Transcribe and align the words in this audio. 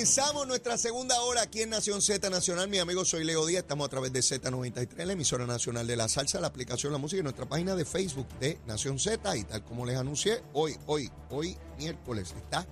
Comenzamos 0.00 0.46
nuestra 0.46 0.78
segunda 0.78 1.20
hora 1.20 1.42
aquí 1.42 1.60
en 1.60 1.68
Nación 1.68 2.00
Z 2.00 2.30
Nacional. 2.30 2.70
Mi 2.70 2.78
amigo 2.78 3.04
soy 3.04 3.22
Leo 3.22 3.44
Díaz. 3.44 3.64
Estamos 3.64 3.84
a 3.86 3.90
través 3.90 4.10
de 4.14 4.20
Z93, 4.20 5.04
la 5.04 5.12
emisora 5.12 5.46
nacional 5.46 5.86
de 5.86 5.94
la 5.94 6.08
salsa, 6.08 6.40
la 6.40 6.46
aplicación 6.46 6.90
La 6.90 6.98
Música 6.98 7.20
y 7.20 7.22
nuestra 7.22 7.44
página 7.44 7.76
de 7.76 7.84
Facebook 7.84 8.26
de 8.40 8.58
Nación 8.66 8.98
Z. 8.98 9.36
Y 9.36 9.44
tal 9.44 9.62
como 9.62 9.84
les 9.84 9.98
anuncié, 9.98 10.42
hoy, 10.54 10.74
hoy, 10.86 11.10
hoy, 11.28 11.54
miércoles, 11.76 12.34
está 12.34 12.66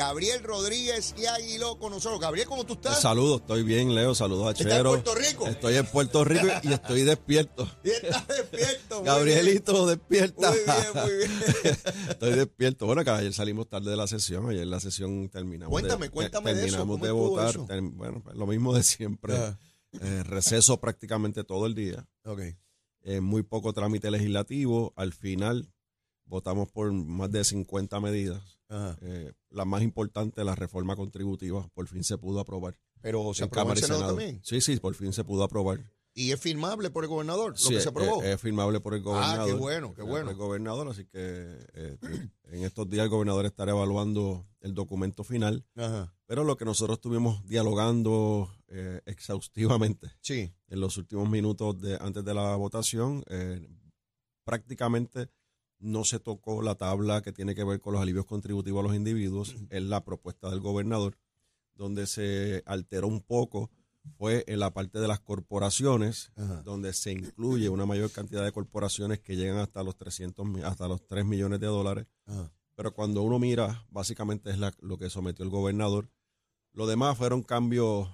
Gabriel 0.00 0.42
Rodríguez 0.42 1.14
y 1.18 1.26
Aguiló 1.26 1.78
con 1.78 1.92
nosotros. 1.92 2.18
Gabriel, 2.18 2.46
¿cómo 2.48 2.64
tú 2.64 2.72
estás? 2.72 3.02
Saludos, 3.02 3.42
estoy 3.42 3.62
bien, 3.62 3.94
Leo. 3.94 4.14
Saludos 4.14 4.46
a 4.46 4.50
¿Estás 4.52 4.66
en 4.66 4.72
Chero. 4.72 4.90
Puerto 4.92 5.14
Rico? 5.14 5.46
Estoy 5.46 5.76
en 5.76 5.86
Puerto 5.86 6.24
Rico 6.24 6.46
y 6.62 6.72
estoy 6.72 7.02
despierto. 7.02 7.68
Y 7.84 7.90
estás 7.90 8.26
despierto. 8.26 9.02
Gabrielito, 9.02 9.86
despierta. 9.86 10.48
Muy 10.50 10.58
bien, 10.60 11.04
muy 11.04 11.16
bien. 11.18 11.40
estoy 12.08 12.32
despierto. 12.32 12.86
Bueno, 12.86 13.04
que 13.04 13.10
ayer 13.10 13.34
salimos 13.34 13.68
tarde 13.68 13.90
de 13.90 13.96
la 13.98 14.06
sesión. 14.06 14.48
Ayer 14.48 14.66
la 14.66 14.80
sesión 14.80 15.28
terminamos. 15.28 15.70
Cuéntame, 15.70 16.06
de, 16.06 16.10
cuéntame 16.12 16.54
de 16.54 16.60
eso, 16.66 16.76
Terminamos 16.78 16.94
¿cómo 16.96 17.04
de 17.06 17.12
votar. 17.12 17.50
eso? 17.50 17.66
Term- 17.66 17.92
bueno, 17.94 18.22
pues, 18.24 18.34
lo 18.36 18.46
mismo 18.46 18.72
de 18.74 18.82
siempre. 18.82 19.36
Ajá. 19.36 19.58
Eh, 20.00 20.22
receso 20.24 20.80
prácticamente 20.80 21.44
todo 21.44 21.66
el 21.66 21.74
día. 21.74 22.08
Ok. 22.24 22.40
Eh, 23.02 23.20
muy 23.20 23.42
poco 23.42 23.74
trámite 23.74 24.10
legislativo. 24.10 24.94
Al 24.96 25.12
final 25.12 25.74
votamos 26.24 26.70
por 26.70 26.90
más 26.90 27.30
de 27.30 27.44
50 27.44 28.00
medidas. 28.00 28.59
Eh, 29.00 29.32
la 29.50 29.64
más 29.64 29.82
importante, 29.82 30.44
la 30.44 30.54
reforma 30.54 30.94
contributiva, 30.96 31.68
por 31.74 31.86
fin 31.88 32.04
se 32.04 32.16
pudo 32.18 32.40
aprobar. 32.40 32.78
Pero 33.00 33.32
se 33.34 33.44
aprobó 33.44 33.72
y 33.72 33.76
Senado 33.78 34.06
también. 34.08 34.40
Sí, 34.44 34.60
sí, 34.60 34.76
por 34.78 34.94
fin 34.94 35.12
se 35.12 35.24
pudo 35.24 35.42
aprobar. 35.44 35.80
Y 36.12 36.32
es 36.32 36.40
firmable 36.40 36.90
por 36.90 37.04
el 37.04 37.08
gobernador, 37.10 37.52
lo 37.52 37.56
Sí, 37.56 37.74
que 37.74 37.80
se 37.80 37.88
aprobó. 37.88 38.20
Es, 38.22 38.34
es 38.34 38.40
firmable 38.40 38.80
por 38.80 38.94
el 38.94 39.00
Ah, 39.00 39.04
gobernador. 39.04 39.46
qué 39.46 39.52
bueno, 39.54 39.94
qué 39.94 40.02
Eh, 40.02 40.04
bueno. 40.04 40.30
El 40.30 40.36
gobernador, 40.36 40.88
así 40.88 41.04
que 41.06 41.10
eh, 41.72 41.98
en 42.44 42.64
estos 42.64 42.88
días 42.90 43.04
el 43.04 43.10
gobernador 43.10 43.46
estará 43.46 43.70
evaluando 43.72 44.44
el 44.60 44.74
documento 44.74 45.22
final. 45.24 45.64
Ajá. 45.76 46.12
Pero 46.26 46.42
lo 46.44 46.56
que 46.56 46.64
nosotros 46.64 46.96
estuvimos 46.98 47.46
dialogando 47.46 48.52
eh, 48.68 49.00
exhaustivamente 49.06 50.10
Sí. 50.20 50.52
en 50.68 50.80
los 50.80 50.96
últimos 50.96 51.28
minutos 51.30 51.80
de, 51.80 51.96
antes 52.00 52.24
de 52.24 52.34
la 52.34 52.54
votación, 52.56 53.22
eh, 53.28 53.66
prácticamente 54.44 55.28
no 55.80 56.04
se 56.04 56.20
tocó 56.20 56.62
la 56.62 56.74
tabla 56.76 57.22
que 57.22 57.32
tiene 57.32 57.54
que 57.54 57.64
ver 57.64 57.80
con 57.80 57.94
los 57.94 58.02
alivios 58.02 58.26
contributivos 58.26 58.80
a 58.84 58.88
los 58.88 58.96
individuos. 58.96 59.56
Es 59.70 59.82
la 59.82 60.04
propuesta 60.04 60.48
del 60.50 60.60
gobernador, 60.60 61.18
donde 61.74 62.06
se 62.06 62.62
alteró 62.66 63.08
un 63.08 63.20
poco 63.22 63.70
fue 64.16 64.44
en 64.46 64.60
la 64.60 64.72
parte 64.72 64.98
de 64.98 65.06
las 65.08 65.20
corporaciones, 65.20 66.32
Ajá. 66.36 66.62
donde 66.62 66.92
se 66.94 67.12
incluye 67.12 67.68
una 67.68 67.84
mayor 67.84 68.10
cantidad 68.10 68.42
de 68.44 68.50
corporaciones 68.52 69.20
que 69.20 69.36
llegan 69.36 69.58
hasta 69.58 69.82
los 69.82 69.96
300, 69.96 70.46
mi- 70.46 70.62
hasta 70.62 70.88
los 70.88 71.06
3 71.06 71.24
millones 71.26 71.60
de 71.60 71.66
dólares. 71.66 72.06
Ajá. 72.26 72.50
Pero 72.76 72.94
cuando 72.94 73.22
uno 73.22 73.38
mira, 73.38 73.86
básicamente 73.90 74.50
es 74.50 74.58
la- 74.58 74.74
lo 74.80 74.96
que 74.96 75.10
sometió 75.10 75.44
el 75.44 75.50
gobernador. 75.50 76.10
Lo 76.72 76.86
demás 76.86 77.18
fueron 77.18 77.42
cambios 77.42 78.08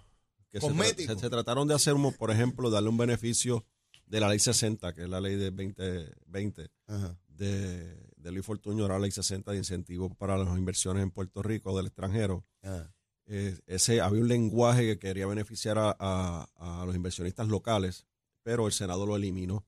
que 0.50 0.60
se, 0.60 0.66
se- 1.06 1.18
se 1.18 1.30
trataron 1.30 1.68
de 1.68 1.74
hacer, 1.74 1.94
por 2.18 2.30
ejemplo, 2.32 2.68
darle 2.70 2.88
un 2.88 2.96
beneficio 2.96 3.64
de 4.06 4.20
la 4.20 4.28
ley 4.28 4.40
60, 4.40 4.92
que 4.92 5.02
es 5.04 5.08
la 5.08 5.20
ley 5.20 5.36
de 5.36 5.50
2020 5.52 6.68
Ajá. 6.88 7.16
De, 7.36 7.94
de 8.16 8.32
Luis 8.32 8.44
Fortuño, 8.46 8.82
ahora 8.82 8.94
la 8.94 9.00
ley 9.02 9.10
60 9.10 9.50
de 9.52 9.58
incentivos 9.58 10.14
para 10.16 10.36
las 10.36 10.56
inversiones 10.58 11.02
en 11.02 11.10
Puerto 11.10 11.42
Rico 11.42 11.76
del 11.76 11.86
extranjero. 11.86 12.44
Ajá. 12.62 12.92
Eh, 13.28 13.58
ese 13.66 14.00
había 14.00 14.20
un 14.22 14.28
lenguaje 14.28 14.82
que 14.86 14.98
quería 14.98 15.26
beneficiar 15.26 15.78
a, 15.78 15.96
a- 15.98 16.46
a 16.82 16.86
los 16.86 16.94
inversionistas 16.94 17.48
locales, 17.48 18.06
pero 18.42 18.66
el 18.66 18.72
Senado 18.72 19.04
lo 19.06 19.16
eliminó. 19.16 19.64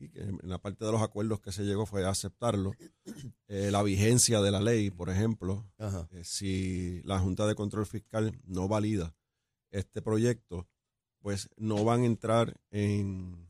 Y 0.00 0.10
que 0.10 0.20
en 0.20 0.38
la 0.44 0.58
parte 0.58 0.84
de 0.84 0.92
los 0.92 1.02
acuerdos 1.02 1.40
que 1.40 1.50
se 1.50 1.64
llegó 1.64 1.84
fue 1.86 2.06
aceptarlo. 2.06 2.72
Eh, 3.50 3.70
la 3.70 3.82
vigencia 3.82 4.42
de 4.42 4.50
la 4.50 4.60
ley, 4.60 4.90
por 4.90 5.08
ejemplo, 5.08 5.64
eh, 6.12 6.22
si 6.22 7.00
la 7.04 7.18
Junta 7.18 7.46
de 7.46 7.54
Control 7.54 7.86
Fiscal 7.86 8.38
no 8.44 8.68
valida 8.68 9.16
este 9.70 10.02
proyecto, 10.02 10.68
pues 11.20 11.48
no 11.56 11.82
van 11.82 12.02
a 12.02 12.06
entrar 12.06 12.60
en, 12.70 13.48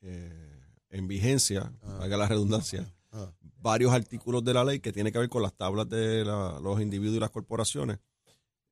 eh, 0.00 0.51
en 0.92 1.08
vigencia, 1.08 1.72
Ah. 1.82 1.96
valga 1.98 2.16
la 2.16 2.28
redundancia, 2.28 2.94
Ajá. 3.10 3.34
varios 3.60 3.92
artículos 3.92 4.44
de 4.44 4.54
la 4.54 4.64
ley 4.64 4.78
que 4.78 4.92
tiene 4.92 5.10
que 5.10 5.18
ver 5.18 5.28
con 5.28 5.42
las 5.42 5.54
tablas 5.54 5.88
de 5.88 6.24
la- 6.24 6.60
los 6.60 6.80
individuos 6.80 7.16
y 7.16 7.20
las 7.20 7.30
corporaciones 7.30 7.98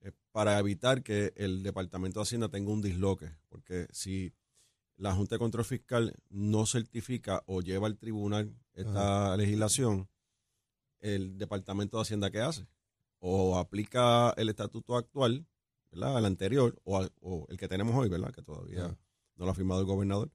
eh, 0.02 0.12
para 0.32 0.58
evitar 0.58 1.02
que 1.02 1.32
el 1.36 1.62
Departamento 1.62 2.20
de 2.20 2.22
Hacienda 2.22 2.48
tenga 2.48 2.70
un 2.70 2.80
disloque. 2.80 3.30
Porque 3.50 3.86
si 3.92 4.32
la 4.96 5.14
Junta 5.14 5.34
de 5.34 5.38
Control 5.40 5.64
Fiscal 5.64 6.14
no 6.30 6.64
certifica 6.64 7.42
o 7.46 7.60
lleva 7.60 7.86
al 7.86 7.98
tribunal 7.98 8.54
esta 8.72 9.36
legislación, 9.36 10.08
el 11.00 11.36
Departamento 11.38 11.96
de 11.98 12.02
Hacienda, 12.02 12.30
¿qué 12.30 12.40
hace? 12.40 12.66
O 13.18 13.58
aplica 13.58 14.30
el 14.38 14.48
estatuto 14.48 14.96
actual, 14.96 15.46
¿verdad? 15.90 16.18
El 16.18 16.24
anterior, 16.26 16.80
o, 16.84 17.06
o 17.20 17.46
el 17.50 17.56
que 17.58 17.68
tenemos 17.68 17.94
hoy, 17.94 18.08
¿verdad? 18.08 18.32
Que 18.32 18.42
todavía 18.42 18.84
Ajá. 18.86 18.98
no 19.36 19.44
lo 19.44 19.50
ha 19.50 19.54
firmado 19.54 19.80
el 19.80 19.86
gobernador, 19.86 20.30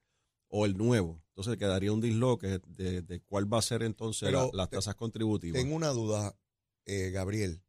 o 0.58 0.66
el 0.66 0.78
nuevo. 0.78 1.22
Entonces 1.30 1.58
quedaría 1.58 1.92
un 1.92 2.00
disloque 2.00 2.60
de, 2.68 3.02
de 3.02 3.20
cuál 3.22 3.52
va 3.52 3.58
a 3.60 3.62
ser 3.62 3.84
entonces 3.84 4.32
la- 4.32 4.50
las 4.54 4.70
te- 4.70 4.78
tasas 4.78 4.96
contributivas. 4.96 5.62
Tengo 5.62 5.76
una 5.76 5.90
duda, 5.90 6.34
eh, 6.86 7.10
Gabriel, 7.12 7.62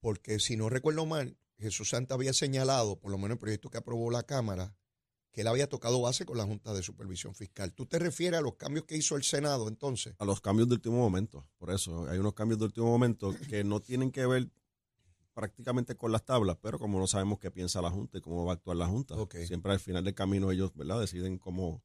porque 0.00 0.38
si 0.38 0.56
no 0.56 0.68
recuerdo 0.68 1.06
mal, 1.06 1.36
Jesús 1.58 1.90
Santa 1.90 2.14
había 2.14 2.32
señalado, 2.32 3.00
por 3.00 3.10
lo 3.10 3.18
menos 3.18 3.32
el 3.36 3.38
proyecto 3.38 3.68
que 3.68 3.78
aprobó 3.78 4.10
la 4.12 4.22
Cámara, 4.22 4.76
que 5.32 5.40
él 5.42 5.48
había 5.48 5.68
tocado 5.68 6.00
base 6.00 6.24
con 6.24 6.38
la 6.38 6.44
Junta 6.44 6.72
de 6.72 6.82
Supervisión 6.82 7.34
Fiscal. 7.34 7.72
¿Tú 7.72 7.86
te 7.86 7.98
refieres 7.98 8.38
a 8.38 8.42
los 8.42 8.54
cambios 8.54 8.84
que 8.86 8.96
hizo 8.96 9.16
el 9.16 9.22
Senado 9.24 9.66
entonces? 9.68 10.14
a 10.18 10.24
los 10.24 10.40
cambios 10.40 10.68
de 10.68 10.74
último 10.76 10.96
momento. 10.98 11.48
Por 11.58 11.70
eso, 11.72 12.08
hay 12.08 12.18
unos 12.18 12.34
cambios 12.34 12.58
de 12.60 12.66
último 12.66 12.86
momento 12.86 13.34
que 13.48 13.62
no 13.64 13.80
tienen 13.80 14.10
que 14.12 14.24
ver 14.26 14.50
prácticamente 15.34 15.96
con 15.96 16.12
las 16.12 16.24
tablas, 16.24 16.56
pero 16.60 16.78
como 16.78 16.98
no 16.98 17.06
sabemos 17.06 17.38
qué 17.38 17.50
piensa 17.50 17.80
la 17.80 17.90
Junta 17.90 18.18
y 18.18 18.20
cómo 18.20 18.44
va 18.44 18.52
a 18.52 18.54
actuar 18.54 18.76
la 18.76 18.86
Junta, 18.86 19.14
siempre 19.46 19.72
al 19.72 19.80
final 19.80 20.04
del 20.04 20.14
camino 20.14 20.50
ellos 20.50 20.72
¿verdad? 20.74 21.00
deciden 21.00 21.38
cómo, 21.38 21.82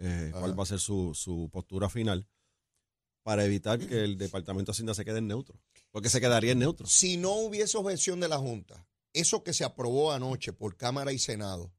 eh, 0.00 0.30
cuál 0.32 0.58
va 0.58 0.64
a 0.64 0.66
ser 0.66 0.80
su, 0.80 1.14
su 1.14 1.48
postura 1.52 1.88
final 1.88 2.26
para 3.22 3.44
evitar 3.44 3.78
que 3.78 4.02
el 4.02 4.16
Departamento 4.18 4.70
de 4.70 4.74
Hacienda 4.74 4.94
se 4.94 5.04
quede 5.04 5.18
en 5.18 5.28
neutro, 5.28 5.60
porque 5.90 6.08
se 6.08 6.20
quedaría 6.20 6.52
en 6.52 6.58
neutro. 6.58 6.86
Si 6.86 7.16
no 7.16 7.32
hubiese 7.34 7.76
objeción 7.78 8.18
de 8.20 8.28
la 8.28 8.38
Junta, 8.38 8.88
eso 9.12 9.42
que 9.44 9.52
se 9.52 9.64
aprobó 9.64 10.12
anoche 10.12 10.52
por 10.52 10.76
Cámara 10.76 11.12
y 11.12 11.18
Senado, 11.18 11.72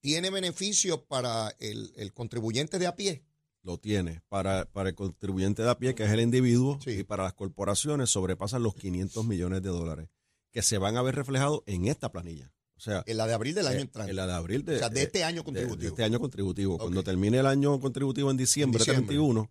¿tiene 0.00 0.30
beneficios 0.30 1.00
para 1.08 1.54
el, 1.58 1.92
el 1.96 2.12
contribuyente 2.12 2.78
de 2.78 2.86
a 2.86 2.94
pie? 2.96 3.24
Lo 3.64 3.78
tiene 3.78 4.22
para, 4.28 4.64
para 4.72 4.88
el 4.90 4.94
contribuyente 4.94 5.62
de 5.62 5.70
a 5.70 5.78
pie, 5.78 5.94
que 5.94 6.04
es 6.04 6.10
el 6.10 6.20
individuo, 6.20 6.78
Sí. 6.82 6.90
y 6.90 7.04
para 7.04 7.24
las 7.24 7.34
corporaciones 7.34 8.10
sobrepasan 8.10 8.62
los 8.62 8.74
500 8.74 9.24
millones 9.24 9.62
de 9.62 9.68
dólares, 9.68 10.08
que 10.52 10.62
se 10.62 10.78
van 10.78 10.96
a 10.96 11.02
ver 11.02 11.14
reflejados 11.16 11.62
en 11.66 11.86
esta 11.86 12.10
planilla. 12.12 12.52
O 12.82 12.84
sea, 12.84 13.04
En 13.06 13.16
la 13.16 13.28
de 13.28 13.34
abril 13.34 13.54
del 13.54 13.68
año 13.68 13.78
Eh, 13.78 13.82
entrante. 13.82 14.10
En 14.10 14.16
la 14.16 14.26
de 14.26 14.32
abril 14.32 14.64
de, 14.64 14.74
o 14.74 14.78
sea, 14.80 14.88
de 14.88 15.00
eh, 15.00 15.04
este 15.04 15.22
año 15.22 15.44
contributivo. 15.44 15.80
de 15.82 15.86
este 15.88 16.02
año 16.02 16.18
contributivo. 16.18 16.78
Cuando 16.78 17.04
termine 17.04 17.38
el 17.38 17.46
año 17.46 17.78
contributivo 17.78 18.28
en 18.32 18.36
diciembre, 18.36 18.80
diciembre. 18.80 19.06
31, 19.06 19.48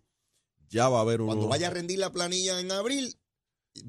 ya 0.68 0.90
va 0.90 0.98
a 0.98 1.00
haber 1.00 1.22
un. 1.22 1.28
Cuando 1.28 1.48
vaya 1.48 1.68
a 1.68 1.70
rendir 1.70 1.98
la 1.98 2.12
planilla 2.12 2.60
en 2.60 2.70
abril, 2.72 3.16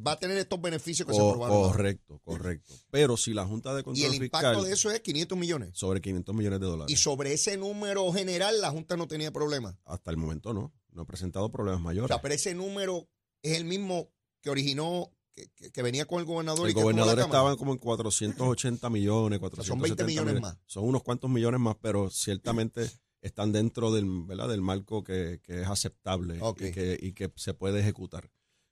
va 0.08 0.14
a 0.14 0.18
tener 0.20 0.38
estos 0.38 0.62
beneficios 0.62 1.06
que 1.06 1.14
se 1.14 1.20
aprobaron. 1.20 1.62
Correcto, 1.62 2.22
correcto. 2.24 2.74
Pero 2.90 3.18
si 3.18 3.34
la 3.34 3.46
Junta 3.46 3.74
de 3.74 3.82
Y 3.82 3.84
Control 3.84 4.06
el 4.16 4.24
impacto 4.24 4.48
Fiscal 4.48 4.64
de 4.66 4.72
eso 4.74 4.92
es 4.92 5.02
500 5.02 5.38
millones. 5.38 5.72
sobre 5.74 6.00
500 6.00 6.34
millones 6.34 6.60
de 6.62 6.66
dólares. 6.66 6.94
Y 6.94 6.96
sobre 6.96 7.34
ese 7.34 7.58
número 7.58 8.10
general, 8.14 8.62
la 8.62 8.72
Junta 8.72 8.96
no 8.96 9.10
tenía 9.10 9.32
problema. 9.34 9.78
Hasta 9.84 10.10
el 10.10 10.16
momento 10.16 10.54
no. 10.54 10.74
No 10.94 11.02
ha 11.02 11.06
presentado 11.06 11.52
problemas 11.52 11.82
O 11.82 11.84
mayores. 11.84 12.08
sea, 12.08 12.22
pero 12.22 12.34
ese 12.34 12.54
número 12.56 13.10
es 13.42 13.58
el 13.58 13.66
mismo 13.66 14.10
que 14.42 14.50
originó, 14.50 15.12
que, 15.34 15.48
que- 15.56 15.72
que 15.72 15.82
venía 15.82 16.06
con 16.06 16.20
el 16.20 16.26
gobernador. 16.26 16.68
y 16.68 16.72
el 16.72 16.76
gobernador 16.76 17.16
Cámara. 17.16 17.26
estaba 17.26 17.58
como 17.58 17.72
en 17.74 17.80
480 17.80 18.90
millones, 18.90 19.40
470 19.40 19.66
son 19.66 19.82
20 19.82 20.04
millones 20.06 20.42
más. 20.42 20.58
Son 20.66 20.84
unos 20.86 21.04
cuantos 21.04 21.30
millones 21.30 21.60
más, 21.60 21.76
pero 21.82 22.10
ciertamente 22.10 22.90
están 23.22 23.52
dentro 23.52 23.92
del, 23.92 24.06
¿verdad? 24.26 24.50
del 24.50 24.62
marco 24.62 25.04
que, 25.04 25.40
que 25.44 25.62
es 25.62 25.68
aceptable 25.68 26.40
y, 26.60 26.72
que, 26.72 26.98
y 27.02 27.14
que 27.14 27.32
se 27.36 27.54
puede 27.54 27.80
ejecutar. 27.80 28.30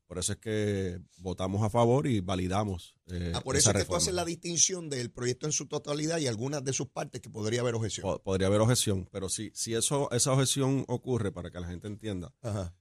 Por 0.08 0.18
eso 0.20 0.34
es 0.34 0.40
que 0.40 1.00
votamos 1.20 1.64
a 1.64 1.70
favor 1.70 2.06
y 2.06 2.20
validamos. 2.20 2.96
eh, 3.08 3.32
Ah, 3.34 3.40
por 3.40 3.56
esa 3.56 3.70
eso 3.70 3.80
es 3.80 3.86
que 3.86 3.90
tú 3.90 3.96
haces 3.96 4.14
la 4.14 4.26
distinción 4.26 4.90
del 4.90 5.10
proyecto 5.10 5.46
en 5.46 5.54
su 5.54 5.68
totalidad 5.68 6.18
y 6.18 6.28
algunas 6.28 6.66
de 6.66 6.74
sus 6.74 6.88
partes 6.90 7.22
que 7.22 7.30
podría 7.30 7.62
haber 7.62 7.76
objeción. 7.76 8.04
Po- 8.04 8.22
Podría 8.22 8.48
haber 8.48 8.60
objeción, 8.60 9.08
pero 9.10 9.30
si, 9.30 9.52
si 9.54 9.74
eso, 9.74 10.12
esa 10.12 10.34
objeción 10.34 10.84
ocurre, 10.90 11.32
para 11.32 11.50
que 11.50 11.62
la 11.62 11.68
gente 11.68 11.88
entienda, 11.88 12.34
Ajá. 12.42 12.76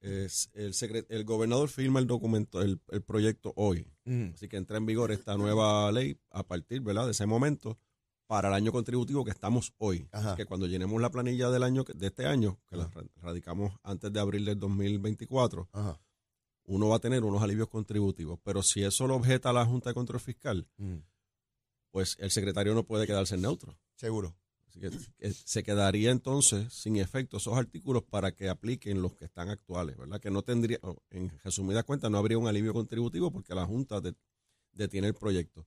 Es 0.00 0.50
el, 0.54 1.06
el 1.08 1.24
gobernador 1.24 1.68
firma 1.68 1.98
el 2.00 2.06
documento, 2.06 2.60
el, 2.62 2.80
el 2.90 3.02
proyecto 3.02 3.52
hoy. 3.56 3.86
Mm. 4.04 4.30
Así 4.34 4.48
que 4.48 4.56
entra 4.56 4.76
en 4.76 4.86
vigor 4.86 5.10
esta 5.12 5.36
nueva 5.36 5.90
ley 5.92 6.18
a 6.30 6.42
partir 6.44 6.80
¿verdad? 6.82 7.06
de 7.06 7.12
ese 7.12 7.26
momento 7.26 7.78
para 8.26 8.48
el 8.48 8.54
año 8.54 8.72
contributivo 8.72 9.24
que 9.24 9.30
estamos 9.30 9.72
hoy. 9.78 10.08
Ajá. 10.12 10.34
Que 10.36 10.46
cuando 10.46 10.66
llenemos 10.66 11.00
la 11.00 11.10
planilla 11.10 11.48
del 11.50 11.62
año 11.62 11.84
que- 11.84 11.92
de 11.94 12.06
este 12.08 12.26
año, 12.26 12.58
que 12.68 12.76
la 12.76 12.90
radicamos 13.16 13.72
antes 13.82 14.12
de 14.12 14.20
abril 14.20 14.44
del 14.44 14.58
2024, 14.58 15.68
Ajá. 15.72 16.00
uno 16.64 16.88
va 16.88 16.96
a 16.96 17.00
tener 17.00 17.22
unos 17.24 17.42
alivios 17.42 17.68
contributivos. 17.68 18.38
Pero 18.42 18.62
si 18.62 18.82
eso 18.82 19.06
lo 19.06 19.14
objeta 19.16 19.52
la 19.52 19.64
Junta 19.64 19.90
de 19.90 19.94
Control 19.94 20.20
Fiscal, 20.20 20.66
Mm. 20.76 20.96
pues 21.92 22.16
el 22.18 22.30
secretario 22.30 22.74
no 22.74 22.84
puede 22.84 23.06
quedarse 23.06 23.36
neutro. 23.36 23.78
Seguro. 23.96 24.36
Que 24.80 24.90
eh, 25.20 25.32
se 25.32 25.62
quedaría 25.62 26.10
entonces 26.10 26.72
sin 26.72 26.96
efecto 26.96 27.38
esos 27.38 27.56
artículos 27.56 28.02
para 28.02 28.32
que 28.32 28.48
apliquen 28.48 29.00
los 29.00 29.14
que 29.14 29.24
están 29.24 29.48
actuales, 29.48 29.96
¿verdad? 29.96 30.20
Que 30.20 30.30
no 30.30 30.42
tendría, 30.42 30.78
en 31.10 31.32
resumidas 31.42 31.84
cuentas, 31.84 32.10
no 32.10 32.18
habría 32.18 32.36
un 32.38 32.46
alivio 32.46 32.74
contributivo 32.74 33.30
porque 33.30 33.54
la 33.54 33.64
Junta 33.64 34.00
de- 34.00 34.14
detiene 34.72 35.06
el 35.08 35.14
proyecto. 35.14 35.66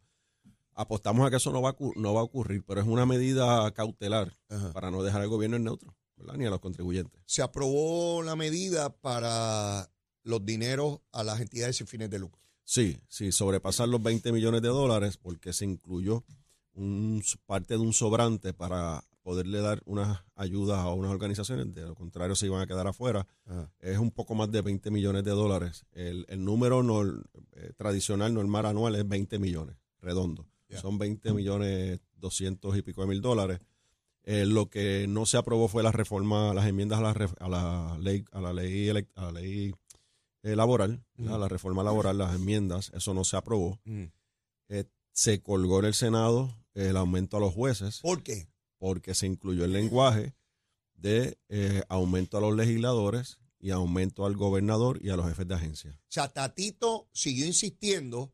Apostamos 0.76 1.26
a 1.26 1.30
que 1.30 1.38
eso 1.38 1.52
no 1.52 1.62
va 1.62 1.72
a, 1.72 1.76
no 1.96 2.14
va 2.14 2.22
a 2.22 2.24
ocurrir, 2.24 2.64
pero 2.66 2.80
es 2.82 2.88
una 2.88 3.06
medida 3.06 3.70
cautelar 3.74 4.34
Ajá. 4.48 4.72
para 4.74 4.92
no 4.92 5.04
dejar 5.04 5.22
al 5.22 5.28
gobierno 5.28 5.58
en 5.58 5.64
neutro, 5.66 5.94
¿verdad? 6.16 6.36
Ni 6.36 6.46
a 6.46 6.50
los 6.50 6.60
contribuyentes. 6.62 7.22
Se 7.26 7.42
aprobó 7.42 8.22
la 8.24 8.36
medida 8.36 8.96
para 8.96 9.92
los 10.24 10.46
dineros 10.46 11.00
a 11.12 11.24
las 11.24 11.42
entidades 11.42 11.78
sin 11.78 11.88
fines 11.88 12.10
de 12.10 12.20
lucro. 12.20 12.40
Sí, 12.64 12.98
sí, 13.08 13.32
sobrepasar 13.32 13.90
los 13.90 14.02
20 14.04 14.32
millones 14.32 14.62
de 14.62 14.68
dólares 14.68 15.18
porque 15.18 15.52
se 15.54 15.66
incluyó 15.66 16.24
un, 16.80 17.22
parte 17.46 17.76
de 17.76 17.80
un 17.82 17.94
sobrante 17.94 18.54
para 18.54 19.04
poderle 19.22 19.60
dar 19.62 19.82
unas 19.86 20.24
ayudas 20.36 20.80
a 20.80 20.94
unas 20.94 21.12
organizaciones, 21.12 21.74
de 21.76 21.82
lo 21.84 21.94
contrario 21.96 22.36
se 22.36 22.46
iban 22.48 22.62
a 22.62 22.68
quedar 22.68 22.88
afuera. 22.88 23.28
Ajá. 23.46 23.70
es 23.80 23.98
un 24.00 24.12
poco 24.12 24.34
más 24.34 24.50
de 24.52 24.62
20 24.62 24.90
millones 24.92 25.24
de 25.24 25.32
dólares. 25.32 25.86
El, 25.92 26.26
el 26.30 26.44
número 26.44 26.82
nor- 26.82 27.24
eh, 27.54 27.74
tradicional, 27.76 28.34
normal 28.34 28.66
anual 28.66 28.96
es 28.96 29.08
20 29.08 29.38
millones, 29.40 29.76
redondo. 30.02 30.48
Son 30.82 30.98
20 30.98 31.34
millones 31.34 32.00
200 32.18 32.78
y 32.78 32.82
pico 32.82 33.02
de 33.02 33.08
mil 33.08 33.22
dólares. 33.22 33.60
Eh, 34.24 34.46
lo 34.46 34.70
que 34.70 35.06
no 35.08 35.26
se 35.26 35.38
aprobó 35.38 35.68
fue 35.68 35.82
la 35.84 35.92
reforma, 35.92 36.54
las 36.54 36.68
enmiendas 36.68 37.00
a 37.00 37.02
la, 37.02 37.14
ref- 37.14 37.36
a 37.40 37.50
la 37.50 37.98
ley, 38.00 38.24
a 38.32 38.42
la 38.42 38.54
ley, 38.54 38.90
a 39.16 39.22
la 39.24 39.32
ley 39.32 39.74
eh, 40.44 40.56
laboral, 40.56 41.04
la 41.18 41.48
reforma 41.48 41.84
laboral, 41.84 42.18
las 42.18 42.36
enmiendas, 42.36 42.92
eso 42.94 43.14
no 43.14 43.24
se 43.24 43.38
aprobó. 43.38 43.80
Eh, 44.70 44.86
se 45.12 45.42
colgó 45.42 45.80
en 45.80 45.86
el 45.86 45.94
Senado 45.94 46.56
el 46.74 46.96
aumento 46.98 47.38
a 47.38 47.40
los 47.40 47.54
jueces 47.54 48.00
¿Por 48.02 48.24
qué? 48.24 48.50
porque 48.78 49.14
se 49.16 49.26
incluyó 49.28 49.66
el 49.66 49.74
lenguaje 49.74 50.36
de 50.94 51.38
eh, 51.50 51.84
aumento 51.90 52.38
a 52.38 52.42
los 52.42 52.56
legisladores 52.56 53.40
y 53.60 53.72
aumento 53.72 54.26
al 54.26 54.36
gobernador 54.38 55.00
y 55.04 55.10
a 55.10 55.16
los 55.18 55.28
jefes 55.28 55.48
de 55.48 55.56
agencia. 55.56 55.92
O 55.92 56.12
sea, 56.12 56.30
Tatito 56.30 57.10
siguió 57.14 57.46
insistiendo 57.46 58.34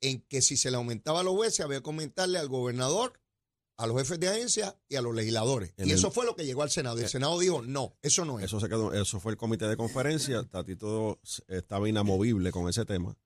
en 0.00 0.20
que 0.22 0.40
si 0.42 0.56
se 0.56 0.70
le 0.70 0.76
aumentaba 0.78 1.20
a 1.20 1.22
los 1.22 1.34
jueces, 1.34 1.60
había 1.60 1.80
que 1.82 1.88
aumentarle 1.90 2.38
al 2.38 2.48
gobernador, 2.48 3.20
a 3.76 3.86
los 3.86 3.96
jefes 3.98 4.18
de 4.20 4.28
agencia 4.28 4.78
y 4.88 4.96
a 4.96 5.02
los 5.02 5.14
legisladores. 5.14 5.74
En 5.76 5.88
y 5.88 5.92
el- 5.92 5.98
eso 5.98 6.10
fue 6.10 6.24
lo 6.24 6.34
que 6.36 6.44
llegó 6.44 6.62
al 6.62 6.70
Senado. 6.70 6.96
Y 6.96 7.00
el 7.00 7.06
Eh, 7.06 7.10
Senado 7.10 7.38
dijo, 7.38 7.62
no, 7.62 7.96
eso 8.02 8.24
no 8.24 8.38
es. 8.38 8.46
Eso 8.46 8.60
se 8.60 8.68
quedó, 8.68 8.92
eso 8.94 9.20
fue 9.20 9.32
el 9.32 9.38
comité 9.38 9.66
de 9.66 9.76
conferencia. 9.76 10.42
Tatito 10.50 11.20
estaba 11.48 11.88
inamovible 11.88 12.50
con 12.52 12.68
ese 12.68 12.84
tema. 12.84 13.16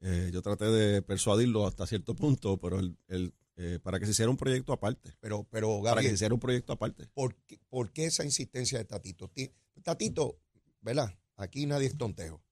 Eh, 0.00 0.30
yo 0.32 0.42
traté 0.42 0.66
de 0.66 1.02
persuadirlo 1.02 1.66
hasta 1.66 1.86
cierto 1.86 2.14
punto, 2.14 2.58
pero 2.58 2.78
él, 2.80 2.96
él, 3.08 3.34
eh, 3.56 3.78
para 3.82 3.98
que 3.98 4.04
se 4.06 4.12
hiciera 4.12 4.30
un 4.30 4.36
proyecto 4.36 4.72
aparte. 4.72 5.16
Pero, 5.20 5.46
pero 5.50 5.80
Para 5.82 6.00
que 6.02 6.08
se 6.08 6.14
hiciera 6.14 6.34
un 6.34 6.40
proyecto 6.40 6.72
aparte. 6.72 7.06
¿por 7.14 7.34
qué, 7.46 7.58
por 7.68 7.92
qué 7.92 8.06
esa 8.06 8.24
insistencia 8.24 8.78
de 8.78 8.84
Tatito? 8.84 9.28
Ti- 9.28 9.50
Tatito, 9.82 10.40
¿verdad? 10.80 11.18
Aquí 11.36 11.66
nadie 11.66 11.86
es 11.88 11.96
tontejo. 11.96 12.42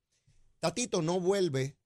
Tatito 0.61 1.03
no 1.03 1.21
vuelve 1.21 1.77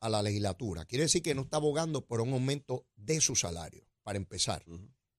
a 0.00 0.08
la 0.08 0.22
legislatura. 0.22 0.84
Quiere 0.84 1.04
decir 1.04 1.22
que 1.22 1.34
no 1.34 1.42
está 1.42 1.56
abogando 1.58 2.04
por 2.06 2.20
un 2.20 2.32
aumento 2.32 2.86
de 2.96 3.20
su 3.20 3.36
salario, 3.36 3.86
para 4.02 4.18
empezar. 4.18 4.64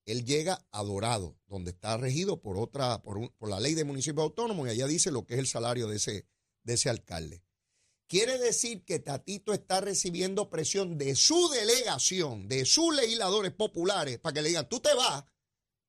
Él 0.06 0.26
llega 0.26 0.64
a 0.72 0.84
Dorado, 0.84 1.40
donde 1.48 1.72
está 1.72 1.98
regido 1.98 2.42
por 2.42 2.58
otra, 2.58 3.02
por, 3.02 3.18
un- 3.18 3.30
por 3.38 3.50
la 3.50 3.60
ley 3.60 3.74
de 3.74 3.84
municipios 3.86 4.24
autónomos, 4.24 4.68
y 4.68 4.72
allá 4.72 4.86
dice 4.88 5.12
lo 5.12 5.26
que 5.26 5.34
es 5.36 5.40
el 5.40 5.48
salario 5.48 5.88
de 5.88 5.96
ese, 5.96 6.28
de 6.64 6.74
ese 6.74 6.90
alcalde. 6.90 7.42
Quiere 8.08 8.38
decir 8.38 8.84
que 8.86 9.00
Tatito 9.00 9.52
está 9.52 9.82
recibiendo 9.82 10.50
presión 10.50 10.98
de 10.98 11.16
su 11.16 11.50
delegación, 11.50 12.48
de 12.48 12.66
sus 12.66 12.96
legisladores 12.96 13.52
populares, 13.52 14.20
para 14.20 14.34
que 14.34 14.42
le 14.44 14.50
digan, 14.50 14.70
tú 14.70 14.80
te 14.80 14.94
vas, 14.94 15.24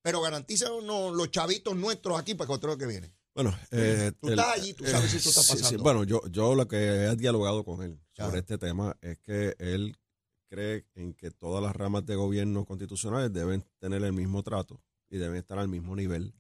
pero 0.00 0.22
garantízanos 0.22 1.14
los 1.14 1.30
chavitos 1.30 1.76
nuestros 1.76 2.18
aquí 2.18 2.34
para 2.34 2.48
que 2.48 2.54
otro 2.54 2.78
que 2.78 2.86
viene. 2.86 3.12
Bueno, 3.34 3.54
eh, 3.70 4.12
Tú 4.18 4.30
estás 4.30 4.46
allí, 4.56 4.72
tú 4.72 4.86
sabes 4.86 5.10
si 5.10 5.18
esto 5.18 5.28
está 5.28 5.42
sí, 5.42 5.48
sí. 5.48 5.62
pasando. 5.62 5.82
Bueno, 5.82 6.04
yo, 6.04 6.22
yo 6.30 6.54
lo 6.54 6.66
que 6.66 7.04
he 7.04 7.16
dialogado 7.16 7.64
con 7.64 7.82
él 7.82 8.00
sobre 8.12 8.38
este 8.38 8.56
tema 8.56 8.96
es 9.02 9.19
que 9.19 9.54
él 9.58 9.94
cree 10.48 10.86
en 10.94 11.12
que 11.12 11.30
todas 11.30 11.62
las 11.62 11.76
ramas 11.76 12.06
de 12.06 12.14
gobierno 12.14 12.64
constitucionales 12.64 13.30
deben 13.30 13.62
tener 13.78 14.02
el 14.04 14.14
mismo 14.14 14.42
trato 14.42 14.80
y 15.10 15.19
deben 15.19 15.36
estar 15.36 15.58
al 15.58 15.69
mismo 15.69 15.94
nivel. 15.94 16.34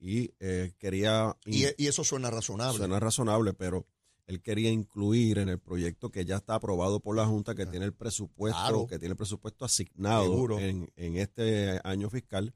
Y 0.00 0.34
eh, 0.40 0.72
quería... 0.78 1.36
Y, 1.46 1.66
y 1.80 1.86
eso 1.86 2.02
suena 2.02 2.28
razonable. 2.28 2.76
Suena 2.76 2.98
razonable, 2.98 3.52
pero 3.52 3.86
él 4.26 4.40
quería 4.40 4.70
incluir 4.70 5.38
en 5.38 5.48
el 5.48 5.58
proyecto 5.58 6.10
que 6.10 6.24
ya 6.24 6.36
está 6.36 6.54
aprobado 6.54 7.00
por 7.00 7.16
la 7.16 7.26
Junta, 7.26 7.54
que 7.54 7.66
tiene 7.66 7.86
el 7.86 7.92
presupuesto, 7.92 8.58
claro. 8.58 8.86
que 8.86 8.98
tiene 8.98 9.12
el 9.12 9.16
presupuesto 9.16 9.64
asignado 9.64 10.58
en, 10.58 10.90
en 10.96 11.16
este 11.16 11.80
año 11.84 12.08
fiscal 12.08 12.54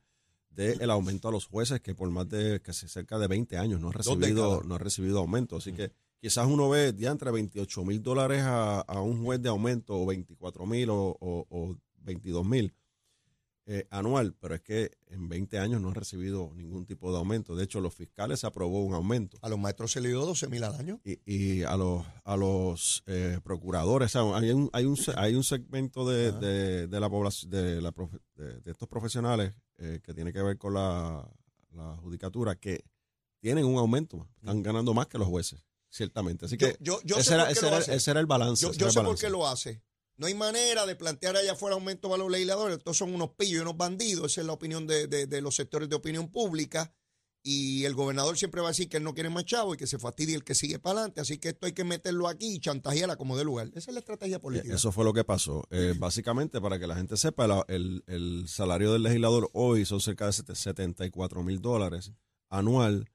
del 0.50 0.90
aumento 0.90 1.28
a 1.28 1.32
los 1.32 1.46
jueces, 1.46 1.80
que 1.80 1.94
por 1.94 2.10
más 2.10 2.28
de 2.28 2.60
que 2.62 2.72
se 2.72 2.88
cerca 2.88 3.18
de 3.18 3.26
20 3.26 3.58
años 3.58 3.80
no 3.80 3.90
ha 3.90 3.92
recibido, 3.92 4.62
no 4.64 4.74
ha 4.76 4.78
recibido 4.78 5.18
aumento. 5.18 5.56
Así 5.56 5.72
que 5.72 5.92
quizás 6.18 6.46
uno 6.46 6.70
ve 6.70 6.92
de 6.92 7.06
entre 7.06 7.30
28 7.30 7.84
mil 7.84 8.02
dólares 8.02 8.42
a, 8.42 8.80
a 8.80 9.00
un 9.02 9.22
juez 9.22 9.42
de 9.42 9.50
aumento, 9.50 9.94
o 9.94 10.06
24 10.06 10.64
mil 10.64 10.88
o, 10.90 11.16
o, 11.20 11.46
o 11.50 11.76
22 11.98 12.46
mil 12.46 12.72
eh, 13.68 13.86
anual, 13.90 14.32
pero 14.40 14.54
es 14.54 14.60
que 14.62 14.92
en 15.08 15.28
20 15.28 15.58
años 15.58 15.80
no 15.80 15.88
han 15.88 15.94
recibido 15.96 16.52
ningún 16.54 16.86
tipo 16.86 17.10
de 17.10 17.18
aumento. 17.18 17.56
De 17.56 17.64
hecho, 17.64 17.80
los 17.80 17.94
fiscales 17.94 18.40
se 18.40 18.46
aprobó 18.46 18.84
un 18.84 18.94
aumento 18.94 19.38
A 19.42 19.48
los 19.48 19.58
maestros 19.58 19.90
se 19.92 20.00
le 20.00 20.08
dio 20.08 20.24
12 20.24 20.46
mil 20.48 20.62
al 20.62 20.76
año. 20.76 21.00
y, 21.04 21.18
y 21.26 21.62
a 21.64 21.76
los 21.76 22.06
a 22.24 22.36
los 22.36 23.02
eh, 23.06 23.40
procuradores 23.42 24.14
o 24.14 24.30
sea, 24.30 24.38
hay 24.38 24.50
un 24.52 24.70
hay 24.72 24.84
un 24.84 24.96
hay 25.16 25.34
un 25.34 25.42
segmento 25.44 26.08
de, 26.08 26.30
de, 26.32 26.86
de 26.86 27.00
la 27.00 27.10
población 27.10 27.50
de, 27.50 27.80
la 27.82 27.92
profe- 27.92 28.20
de, 28.36 28.60
de 28.60 28.70
estos 28.70 28.88
profesionales 28.88 29.52
eh, 29.78 30.00
que 30.02 30.14
tiene 30.14 30.32
que 30.32 30.42
ver 30.42 30.56
con 30.58 30.74
la, 30.74 31.28
la 31.72 31.96
judicatura 31.96 32.54
que 32.54 32.84
tienen 33.40 33.64
un 33.64 33.78
aumento 33.78 34.28
están 34.36 34.62
ganando 34.62 34.94
más 34.94 35.08
que 35.08 35.18
los 35.18 35.26
jueces 35.28 35.60
ciertamente 35.88 36.46
así 36.46 36.56
que 36.56 36.76
yo, 36.80 37.00
yo 37.04 37.16
ese, 37.16 37.34
era, 37.34 37.50
ese, 37.50 37.66
era, 37.66 37.78
hace. 37.78 37.94
ese 37.94 38.10
era 38.10 38.20
el 38.20 38.26
balance 38.26 38.64
Yo, 38.76 38.90
sé 38.90 39.02
por 39.02 39.18
qué 39.18 39.30
lo 39.30 39.46
hace. 39.46 39.82
No 40.18 40.26
hay 40.26 40.34
manera 40.34 40.86
de 40.86 40.96
plantear 40.96 41.36
allá 41.36 41.52
afuera 41.52 41.74
aumento 41.74 42.08
para 42.08 42.22
los 42.22 42.30
legisladores. 42.30 42.78
Estos 42.78 42.96
son 42.96 43.14
unos 43.14 43.30
pillos 43.36 43.58
y 43.58 43.62
unos 43.62 43.76
bandidos. 43.76 44.32
Esa 44.32 44.40
es 44.40 44.46
la 44.46 44.52
opinión 44.54 44.86
de, 44.86 45.06
de- 45.06 45.26
de 45.26 45.40
los 45.42 45.54
sectores 45.56 45.88
de 45.88 45.96
opinión 45.96 46.30
pública. 46.30 46.92
Y 47.48 47.84
el 47.84 47.94
gobernador 47.94 48.36
siempre 48.36 48.60
va 48.60 48.66
a 48.68 48.70
decir 48.72 48.88
que 48.88 48.96
él 48.96 49.04
no 49.04 49.14
quiere 49.14 49.30
más 49.30 49.44
chavo 49.44 49.72
y 49.74 49.76
que 49.76 49.86
se 49.86 50.00
fastidie 50.00 50.34
el 50.34 50.42
que 50.42 50.56
sigue 50.56 50.80
para 50.80 50.98
adelante. 50.98 51.20
Así 51.20 51.38
que 51.38 51.50
esto 51.50 51.66
hay 51.66 51.72
que 51.74 51.84
meterlo 51.84 52.26
aquí 52.26 52.54
y 52.56 52.58
chantajearla 52.58 53.14
como 53.16 53.36
de 53.36 53.44
lugar. 53.44 53.68
Esa 53.74 53.90
es 53.90 53.94
la 53.94 54.00
estrategia 54.00 54.40
política. 54.40 54.74
Eso 54.74 54.90
fue 54.90 55.04
lo 55.04 55.12
que 55.12 55.22
pasó. 55.22 55.62
Eh, 55.70 55.94
básicamente, 55.96 56.60
para 56.60 56.80
que 56.80 56.88
la 56.88 56.96
gente 56.96 57.16
sepa, 57.16 57.46
la- 57.46 57.64
el, 57.68 58.02
el 58.08 58.48
salario 58.48 58.92
del 58.92 59.04
legislador 59.04 59.48
hoy 59.52 59.84
son 59.84 60.00
cerca 60.00 60.26
de 60.26 60.32
sete- 60.32 60.56
74 60.56 61.42
mil 61.44 61.60
dólares 61.60 62.10
anual. 62.48 63.08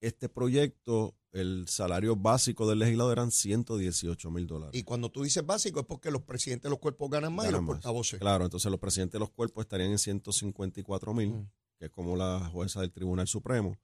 Este 0.00 0.28
proyecto, 0.28 1.14
el 1.32 1.66
salario 1.68 2.16
básico 2.16 2.68
del 2.68 2.80
legislador 2.80 3.12
eran 3.18 3.30
118 3.30 4.30
mil 4.30 4.46
dólares. 4.46 4.78
Y 4.78 4.82
cuando 4.84 5.10
tú 5.10 5.22
dices 5.22 5.44
básico 5.46 5.80
es 5.80 5.86
porque 5.86 6.10
los 6.10 6.22
presidentes 6.22 6.64
de 6.64 6.70
los 6.70 6.78
cuerpos 6.78 7.08
ganan 7.10 7.32
más 7.34 7.44
y 7.46 7.48
Ganan 7.48 7.60
los 7.60 7.68
más. 7.68 7.76
portavoces. 7.76 8.18
Claro, 8.20 8.44
entonces 8.44 8.70
los 8.70 8.80
presidentes 8.80 9.12
de 9.12 9.18
los 9.20 9.30
cuerpos 9.30 9.62
estarían 9.62 9.90
en 9.92 9.98
154 9.98 11.14
mil, 11.14 11.30
Mm. 11.30 11.50
que 11.78 11.84
es 11.86 11.90
como 11.90 12.16
la 12.16 12.48
jueza 12.52 12.80
del 12.80 12.90
Tribunal 12.92 13.26
Supremo. 13.28 13.76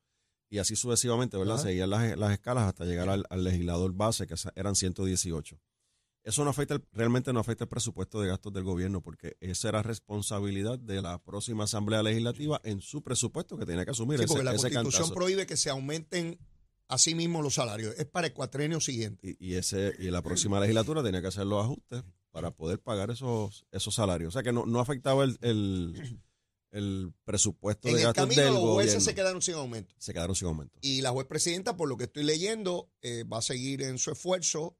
Y 0.49 0.59
así 0.59 0.77
sucesivamente, 0.77 1.37
¿verdad? 1.37 1.55
Ajá. 1.57 1.65
Seguían 1.65 1.91
las, 1.91 2.17
las 2.17 2.33
escalas 2.33 2.65
hasta 2.69 2.85
llegar 2.85 3.09
al, 3.09 3.25
al 3.31 3.43
legislador 3.45 3.93
base, 3.93 4.27
que 4.27 4.35
eran 4.55 4.75
118. 4.77 5.59
Eso 6.23 6.43
no 6.45 6.51
afecta, 6.51 6.81
realmente 6.93 7.33
no 7.33 7.39
afecta 7.41 7.65
el 7.65 7.69
presupuesto 7.69 8.21
de 8.21 8.29
gastos 8.29 8.53
del 8.53 8.65
gobierno, 8.65 9.01
porque 9.01 9.37
esa 9.41 9.69
era 9.69 9.83
responsabilidad 9.83 10.79
de 10.79 11.01
la 11.03 11.19
próxima 11.23 11.65
Asamblea 11.65 12.03
Legislativa 12.03 12.61
en 12.65 12.81
su 12.81 13.03
presupuesto 13.03 13.57
que 13.57 13.65
tenía 13.67 13.85
que 13.85 13.93
asumir 13.93 14.19
Sí, 14.19 14.25
ese, 14.25 14.33
porque 14.35 14.45
la 14.45 14.51
constitución 14.57 15.11
prohíbe 15.15 15.47
que 15.47 15.57
se 15.57 15.71
aumenten 15.71 16.39
a 16.89 16.99
sí 16.99 17.15
mismos 17.15 17.43
los 17.43 17.55
salarios. 17.55 17.95
Es 17.99 18.07
para 18.07 18.29
el 18.29 18.33
cuatrenio 18.33 18.81
siguiente. 18.81 19.37
Y, 19.41 19.53
y 19.53 19.55
ese, 19.55 19.95
y 19.99 20.11
la 20.11 20.23
próxima 20.23 20.61
legislatura 20.61 21.03
tenía 21.03 21.21
que 21.21 21.29
hacer 21.29 21.47
los 21.47 21.65
ajustes 21.65 22.03
para 22.31 22.51
poder 22.51 22.81
pagar 22.81 23.11
esos, 23.11 23.65
esos 23.73 23.95
salarios. 23.95 24.29
O 24.29 24.33
sea 24.33 24.43
que 24.43 24.53
no, 24.53 24.67
no 24.67 24.81
afectaba 24.81 25.25
el, 25.25 25.39
el, 25.41 26.21
el 26.71 27.13
presupuesto 27.25 27.89
En 27.89 27.95
de 27.95 28.01
el 28.01 28.07
gastos 28.07 28.25
camino 28.25 28.43
del 28.43 28.53
los 28.55 28.63
jueces 28.63 28.93
gobierno. 28.93 29.01
se 29.01 29.15
quedaron 29.15 29.43
sin 29.43 29.55
aumento. 29.55 29.95
se 29.99 30.13
quedaron 30.13 30.37
sin 30.37 30.49
aumento. 30.49 30.79
Y 30.83 31.01
la 31.01 31.11
juez 31.11 31.27
presidenta, 31.27 31.77
por 31.77 31.89
lo 31.89 31.97
que 31.97 32.05
estoy 32.05 32.25
leyendo, 32.25 32.91
eh, 33.03 33.25
va 33.25 33.39
a 33.39 33.43
seguir 33.43 33.83
en 33.83 33.99
su 33.99 34.11
esfuerzo 34.11 34.77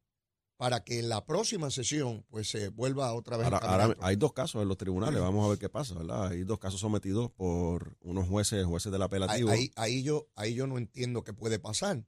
para 0.57 0.85
que 0.85 0.99
en 0.99 1.09
la 1.09 1.25
próxima 1.27 1.71
sesión 1.71 2.25
pues 2.29 2.49
se 2.49 2.69
vuelva 2.69 3.13
otra 3.13 3.37
vez 3.37 3.47
Ahora, 3.47 3.59
ahora 3.59 3.97
hay 4.01 4.17
dos 4.17 4.33
casos 4.33 4.63
en 4.63 4.69
los 4.69 4.79
tribunales, 4.79 5.21
vamos 5.21 5.45
a 5.45 5.51
ver 5.51 5.59
qué 5.59 5.69
pasa, 5.69 5.95
¿verdad? 5.95 6.29
Hay 6.29 6.45
dos 6.45 6.59
casos 6.59 6.81
sometidos 6.81 7.31
por 7.33 7.97
unos 8.01 8.27
jueces, 8.27 8.65
jueces 8.65 8.91
del 8.91 9.03
apelativo. 9.03 9.51
ahí, 9.51 9.71
ahí 9.77 10.03
yo, 10.03 10.29
ahí 10.35 10.55
yo 10.55 10.67
no 10.67 10.79
entiendo 10.79 11.25
qué 11.25 11.33
puede 11.33 11.59
pasar. 11.59 12.07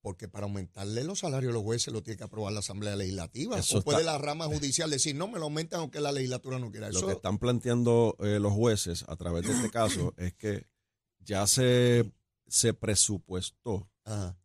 Porque 0.00 0.26
para 0.26 0.46
aumentarle 0.46 1.04
los 1.04 1.20
salarios 1.20 1.50
a 1.50 1.54
los 1.54 1.62
jueces 1.62 1.94
lo 1.94 2.02
tiene 2.02 2.16
que 2.16 2.24
aprobar 2.24 2.52
la 2.52 2.58
Asamblea 2.58 2.96
Legislativa. 2.96 3.56
Eso 3.56 3.78
o 3.78 3.82
puede 3.82 4.02
la 4.02 4.18
rama 4.18 4.46
judicial 4.46 4.90
decir, 4.90 5.14
no, 5.14 5.28
me 5.28 5.38
lo 5.38 5.44
aumentan 5.44 5.78
aunque 5.78 6.00
la 6.00 6.10
legislatura 6.10 6.58
no 6.58 6.72
quiera. 6.72 6.90
Lo 6.90 6.98
Eso, 6.98 7.06
que 7.06 7.12
están 7.12 7.38
planteando 7.38 8.16
eh, 8.18 8.40
los 8.40 8.52
jueces 8.52 9.04
a 9.06 9.14
través 9.14 9.46
de 9.46 9.52
este 9.52 9.70
caso 9.70 10.12
es 10.18 10.34
que 10.34 10.66
ya 11.20 11.46
se, 11.46 12.12
se 12.48 12.74
presupuestó 12.74 13.88
Ajá, 14.04 14.36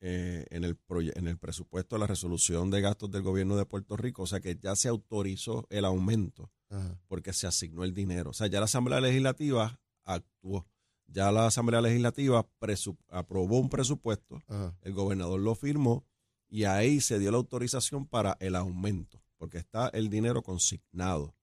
eh, 0.00 0.46
en, 0.50 0.64
el 0.64 0.78
en 1.14 1.28
el 1.28 1.38
presupuesto 1.38 1.96
de 1.96 2.00
la 2.00 2.06
resolución 2.06 2.70
de 2.70 2.80
gastos 2.80 3.10
del 3.10 3.22
gobierno 3.22 3.56
de 3.56 3.66
Puerto 3.66 3.96
Rico, 3.96 4.22
o 4.22 4.26
sea 4.26 4.40
que 4.40 4.56
ya 4.56 4.74
se 4.74 4.88
autorizó 4.88 5.66
el 5.68 5.84
aumento 5.84 6.50
ajá. 6.70 6.98
porque 7.06 7.32
se 7.32 7.46
asignó 7.46 7.84
el 7.84 7.92
dinero. 7.92 8.30
O 8.30 8.32
sea, 8.32 8.46
ya 8.46 8.60
la 8.60 8.64
Asamblea 8.64 9.00
Legislativa 9.00 9.78
actuó. 10.04 10.66
Ya 11.06 11.30
la 11.32 11.46
Asamblea 11.46 11.80
Legislativa 11.80 12.48
aprobó 13.08 13.58
un 13.58 13.68
presupuesto, 13.68 14.40
Ajá. 14.46 14.76
el 14.82 14.92
gobernador 14.94 15.40
lo 15.40 15.54
firmó 15.56 16.06
y 16.48 16.64
ahí 16.64 17.00
se 17.00 17.18
dio 17.18 17.30
la 17.30 17.38
autorización 17.38 18.06
para 18.06 18.36
el 18.40 18.54
aumento, 18.54 19.22
porque 19.36 19.58
está 19.58 19.88
el 19.88 20.08
dinero 20.08 20.42
consignado. 20.42 21.34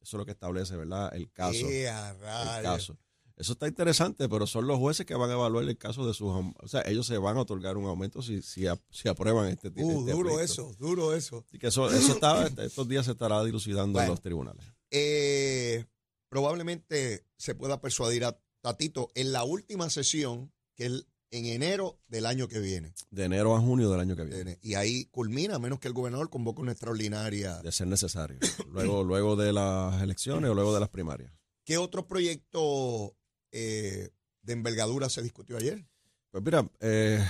Eso 0.00 0.16
es 0.16 0.18
lo 0.18 0.24
que 0.24 0.32
establece, 0.32 0.76
¿verdad? 0.76 1.14
El 1.14 1.30
caso. 1.32 1.66
¡Eh, 1.66 1.88
a 1.88 2.10
el 2.58 2.62
caso. 2.62 2.98
Eso 3.36 3.54
está 3.54 3.66
interesante, 3.66 4.28
pero 4.28 4.46
son 4.46 4.66
los 4.66 4.78
jueces 4.78 5.06
que 5.06 5.14
van 5.14 5.28
a 5.30 5.32
evaluar 5.32 5.64
el 5.64 5.76
caso 5.76 6.06
de 6.06 6.14
sus... 6.14 6.28
O 6.30 6.68
sea, 6.68 6.82
ellos 6.86 7.06
se 7.06 7.18
van 7.18 7.36
a 7.36 7.40
otorgar 7.40 7.76
un 7.76 7.86
aumento 7.86 8.22
si, 8.22 8.42
si, 8.42 8.66
si 8.90 9.08
aprueban 9.08 9.48
este 9.48 9.70
tipo 9.70 9.86
Uh, 9.88 10.06
duro 10.06 10.40
eso, 10.40 10.72
duro 10.78 11.14
eso. 11.14 11.44
Así 11.48 11.58
que 11.58 11.66
eso, 11.66 11.90
eso 11.90 12.12
está, 12.12 12.46
estos 12.46 12.88
días 12.88 13.06
se 13.06 13.12
estará 13.12 13.42
dilucidando 13.42 14.00
en 14.00 14.08
los 14.08 14.20
tribunales. 14.20 14.64
Eh, 14.90 15.84
probablemente 16.28 17.26
se 17.36 17.54
pueda 17.56 17.80
persuadir 17.80 18.24
a 18.24 18.38
Tatito 18.60 19.10
en 19.14 19.32
la 19.32 19.42
última 19.44 19.90
sesión, 19.90 20.52
que 20.76 20.86
es 20.86 21.06
en 21.32 21.46
enero 21.46 21.98
del 22.06 22.26
año 22.26 22.46
que 22.46 22.60
viene. 22.60 22.94
De 23.10 23.24
enero 23.24 23.56
a 23.56 23.60
junio 23.60 23.90
del 23.90 23.98
año 23.98 24.14
que 24.14 24.22
viene. 24.22 24.58
Y 24.62 24.74
ahí 24.74 25.06
culmina, 25.06 25.56
a 25.56 25.58
menos 25.58 25.80
que 25.80 25.88
el 25.88 25.94
gobernador 25.94 26.30
convoque 26.30 26.62
una 26.62 26.70
extraordinaria. 26.70 27.60
de 27.60 27.72
ser 27.72 27.88
necesario. 27.88 28.38
Luego, 28.70 29.02
luego 29.02 29.34
de 29.34 29.52
las 29.52 30.00
elecciones 30.00 30.48
o 30.50 30.54
luego 30.54 30.72
de 30.72 30.78
las 30.78 30.88
primarias. 30.88 31.32
¿Qué 31.64 31.78
otro 31.78 32.06
proyecto 32.06 33.16
eh, 33.54 34.10
de 34.42 34.52
envergadura 34.52 35.08
se 35.08 35.22
discutió 35.22 35.56
ayer? 35.56 35.86
Pues 36.30 36.42
mira, 36.44 36.68
eh, 36.80 37.24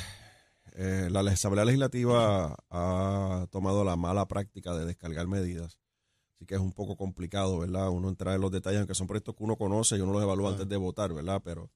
eh, 0.72 1.08
la 1.10 1.20
Asamblea 1.20 1.64
Legislativa 1.66 2.56
ha 2.70 3.46
tomado 3.50 3.84
la 3.84 3.96
mala 3.96 4.26
práctica 4.26 4.74
de 4.74 4.86
descargar 4.86 5.26
medidas. 5.28 5.78
Así 6.34 6.46
que 6.46 6.54
es 6.54 6.60
un 6.60 6.72
poco 6.72 6.96
complicado, 6.96 7.58
¿verdad? 7.58 7.90
Uno 7.90 8.08
entrar 8.08 8.34
en 8.34 8.40
los 8.40 8.50
detalles, 8.50 8.80
aunque 8.80 8.94
son 8.94 9.06
proyectos 9.06 9.36
que 9.36 9.44
uno 9.44 9.56
conoce 9.56 9.96
y 9.96 10.00
uno 10.00 10.12
los 10.14 10.22
evalúa 10.22 10.48
Ah. 10.48 10.52
antes 10.52 10.68
de 10.68 10.76
votar, 10.76 11.12
¿verdad? 11.12 11.40
Pero 11.44 11.70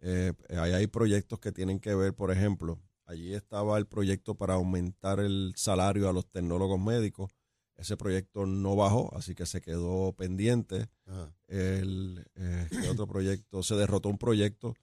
eh, 0.00 0.32
ahí 0.50 0.72
hay 0.72 0.86
proyectos 0.86 1.40
que 1.40 1.50
tienen 1.50 1.80
que 1.80 1.94
ver, 1.94 2.14
por 2.14 2.30
ejemplo, 2.30 2.78
allí 3.06 3.34
estaba 3.34 3.78
el 3.78 3.86
proyecto 3.86 4.34
para 4.34 4.54
aumentar 4.54 5.18
el 5.18 5.54
salario 5.56 6.08
a 6.08 6.12
los 6.12 6.30
tecnólogos 6.30 6.78
médicos. 6.78 7.30
Ese 7.76 7.96
proyecto 7.96 8.46
no 8.46 8.76
bajó, 8.76 9.14
así 9.16 9.34
que 9.34 9.46
se 9.46 9.60
quedó 9.60 10.12
pendiente. 10.12 10.88
El, 11.48 12.24
eh, 12.36 12.68
¿qué 12.70 12.88
otro 12.88 13.06
proyecto? 13.06 13.62
Se 13.62 13.74
derrotó 13.74 14.08
un 14.08 14.18
proyecto 14.18 14.74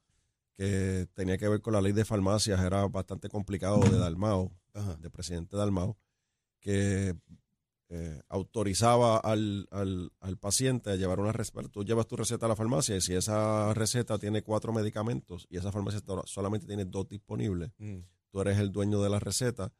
que 0.58 1.08
tenía 1.14 1.38
que 1.38 1.48
ver 1.48 1.62
con 1.62 1.74
la 1.74 1.82
ley 1.82 1.94
de 1.94 2.06
farmacias, 2.06 2.60
era 2.62 2.86
bastante 2.88 3.30
complicado 3.30 3.80
de 3.80 3.98
Dalmao, 3.98 4.52
Ajá. 4.74 4.96
de 4.98 5.10
presidente 5.10 5.56
Dalmao, 5.58 5.98
que 6.60 7.16
eh, 7.90 8.22
autorizaba 8.30 9.18
al, 9.18 9.68
al, 9.72 10.12
al 10.20 10.38
paciente 10.38 10.92
a 10.92 10.96
llevar 10.96 11.20
una 11.20 11.32
receta. 11.32 11.62
Tú 11.70 11.84
llevas 11.84 12.08
tu 12.08 12.16
receta 12.18 12.46
a 12.46 12.50
la 12.50 12.56
farmacia 12.56 12.96
y 12.96 13.02
si 13.02 13.14
esa 13.14 13.74
receta 13.74 14.18
tiene 14.20 14.44
cuatro 14.44 14.72
medicamentos 14.74 15.48
y 15.50 15.58
esa 15.58 15.72
farmacia 15.72 16.02
solamente 16.26 16.68
tiene 16.68 16.86
dos 16.86 17.08
disponibles, 17.08 17.72
Mm. 17.80 18.00
tú 18.30 18.42
eres 18.42 18.60
el 18.60 18.72
dueño 18.72 19.02
de 19.02 19.10
la 19.10 19.20
receta, 19.20 19.72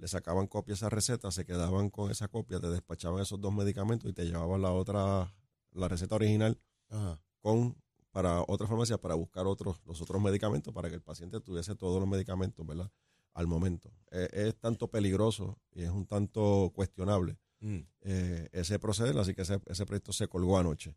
le 0.00 0.08
sacaban 0.08 0.46
copia 0.46 0.72
a 0.72 0.76
esa 0.76 0.88
receta, 0.88 1.30
se 1.30 1.44
quedaban 1.44 1.90
con 1.90 2.10
esa 2.10 2.26
copia, 2.28 2.58
te 2.58 2.68
despachaban 2.70 3.20
esos 3.20 3.40
dos 3.40 3.52
medicamentos 3.54 4.10
y 4.10 4.14
te 4.14 4.24
llevaban 4.24 4.62
la 4.62 4.72
otra, 4.72 5.32
la 5.72 5.88
receta 5.88 6.14
original 6.14 6.58
Ajá. 6.88 7.20
con 7.40 7.76
para 8.10 8.42
otra 8.48 8.66
farmacia 8.66 8.98
para 8.98 9.14
buscar 9.14 9.46
otros 9.46 9.80
los 9.86 10.00
otros 10.00 10.20
medicamentos 10.20 10.74
para 10.74 10.88
que 10.88 10.96
el 10.96 11.02
paciente 11.02 11.40
tuviese 11.40 11.76
todos 11.76 12.00
los 12.00 12.08
medicamentos, 12.08 12.66
¿verdad? 12.66 12.90
Al 13.34 13.46
momento. 13.46 13.92
Eh, 14.10 14.28
es 14.32 14.56
tanto 14.58 14.88
peligroso 14.88 15.58
y 15.70 15.82
es 15.82 15.90
un 15.90 16.06
tanto 16.06 16.72
cuestionable 16.74 17.38
Mm. 17.62 17.80
eh, 18.00 18.48
ese 18.52 18.78
proceder, 18.78 19.16
así 19.18 19.34
que 19.34 19.42
ese, 19.42 19.60
ese 19.66 19.84
proyecto 19.84 20.14
se 20.14 20.28
colgó 20.28 20.56
anoche. 20.58 20.96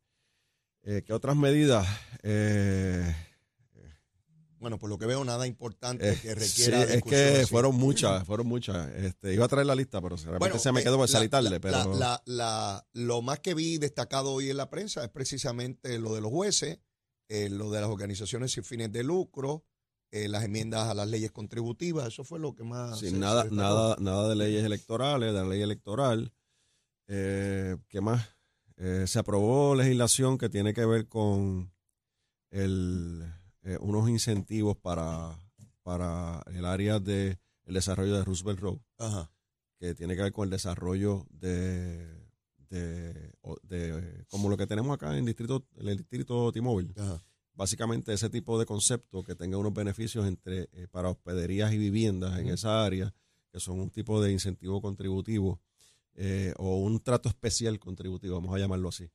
Eh, 0.84 1.04
¿Qué 1.06 1.12
otras 1.12 1.36
medidas? 1.36 1.86
Eh, 2.24 3.14
Bueno, 4.64 4.80
por 4.80 4.90
lo 4.90 4.98
que 4.98 5.06
veo, 5.06 5.24
nada 5.26 5.46
importante 5.46 6.10
eh, 6.14 6.20
que 6.22 6.30
sí, 6.30 6.34
requiera 6.36 6.84
es 6.84 6.94
discusión 6.94 7.20
que 7.34 7.38
así. 7.42 7.46
fueron 7.48 7.76
muchas, 7.76 8.26
fueron 8.26 8.48
muchas. 8.48 8.90
Este, 8.96 9.34
iba 9.34 9.44
a 9.44 9.48
traer 9.50 9.68
la 9.68 9.76
lista, 9.76 10.00
pero 10.02 10.16
realmente 10.16 10.40
Bueno, 10.40 10.58
se 10.58 10.72
me 10.72 10.80
eh, 10.80 10.84
quedó 10.84 10.96
por 10.98 11.10
salir 11.10 11.30
tarde. 11.30 11.50
la- 11.50 11.60
pero 11.60 11.94
la- 11.96 12.22
la- 12.26 12.88
lo 12.94 13.22
más 13.22 13.40
que 13.42 13.54
vi 13.54 13.78
destacado 13.78 14.32
hoy 14.32 14.50
en 14.50 14.56
la 14.58 14.70
prensa 14.70 15.04
es 15.04 15.10
precisamente 15.10 16.00
lo 16.00 16.16
de 16.16 16.22
los 16.22 16.32
jueces, 16.32 16.80
eh, 17.30 17.50
lo 17.50 17.72
de 17.72 17.82
las 17.82 17.90
organizaciones 17.90 18.54
sin 18.54 18.64
fines 18.64 18.90
de 18.92 19.04
lucro, 19.04 19.66
las 20.12 20.44
enmiendas 20.44 20.88
a 20.88 20.94
las 20.94 21.08
leyes 21.08 21.32
contributivas, 21.32 22.08
eso 22.08 22.24
fue 22.24 22.40
lo 22.40 22.56
que 22.56 22.64
más... 22.64 23.00
Sí, 23.00 23.10
se- 23.10 23.18
nada, 23.18 23.46
nada, 23.52 23.98
nada 24.00 24.30
de 24.30 24.36
leyes 24.36 24.64
electorales, 24.64 25.34
de 25.34 25.40
la 25.42 25.46
ley 25.48 25.62
electoral. 25.62 26.32
Eh, 27.08 27.76
¿Qué 27.90 28.00
más? 28.00 28.30
Eh, 28.78 29.06
se 29.08 29.20
aprobó 29.20 29.76
legislación 29.76 30.38
que 30.38 30.48
tiene 30.50 30.74
que 30.74 30.86
ver 30.86 31.08
con 31.10 31.74
el, 32.52 33.24
eh, 33.64 33.78
unos 33.82 34.10
incentivos 34.10 34.78
para, 34.78 35.38
para 35.84 36.42
el 36.54 36.66
área 36.66 37.00
de 37.00 37.38
el 37.66 37.74
desarrollo 37.76 38.16
de 38.18 38.24
Roosevelt 38.26 38.60
Road, 38.60 38.78
Ajá. 38.98 39.32
que 39.80 39.96
tiene 39.96 40.16
que 40.16 40.22
ver 40.24 40.34
con 40.34 40.46
el 40.46 40.50
desarrollo 40.50 41.26
de, 41.30 42.28
de, 42.70 43.32
de- 43.64 44.26
como 44.30 44.50
lo 44.50 44.58
que 44.58 44.68
tenemos 44.68 44.94
acá 44.94 45.12
en 45.12 45.20
el 45.20 45.26
distrito, 45.26 45.66
en 45.78 45.88
el 45.88 45.98
distrito 45.98 46.52
T-Mobile. 46.52 46.94
Básicamente 47.56 48.12
ese 48.14 48.30
tipo 48.30 48.58
de 48.60 48.66
concepto 48.66 49.24
que 49.24 49.36
tenga 49.36 49.58
unos 49.58 49.74
beneficios 49.74 50.26
entre 50.26 50.70
eh, 50.74 50.88
para 50.90 51.10
hospederías 51.10 51.72
y 51.72 51.78
viviendas 51.78 52.40
en 52.40 52.48
esa 52.50 52.84
área, 52.84 53.14
que 53.52 53.60
son 53.60 53.80
un 53.80 53.92
tipo 53.92 54.22
de 54.22 54.32
incentivo 54.32 54.82
contributivo 54.82 55.62
eh, 56.16 56.54
o 56.58 56.78
un 56.78 57.00
trato 57.00 57.30
especial 57.30 57.80
contributivo, 57.80 58.36
vamos 58.36 58.56
a 58.56 58.60
llamarlo 58.60 58.90
así, 58.90 59.10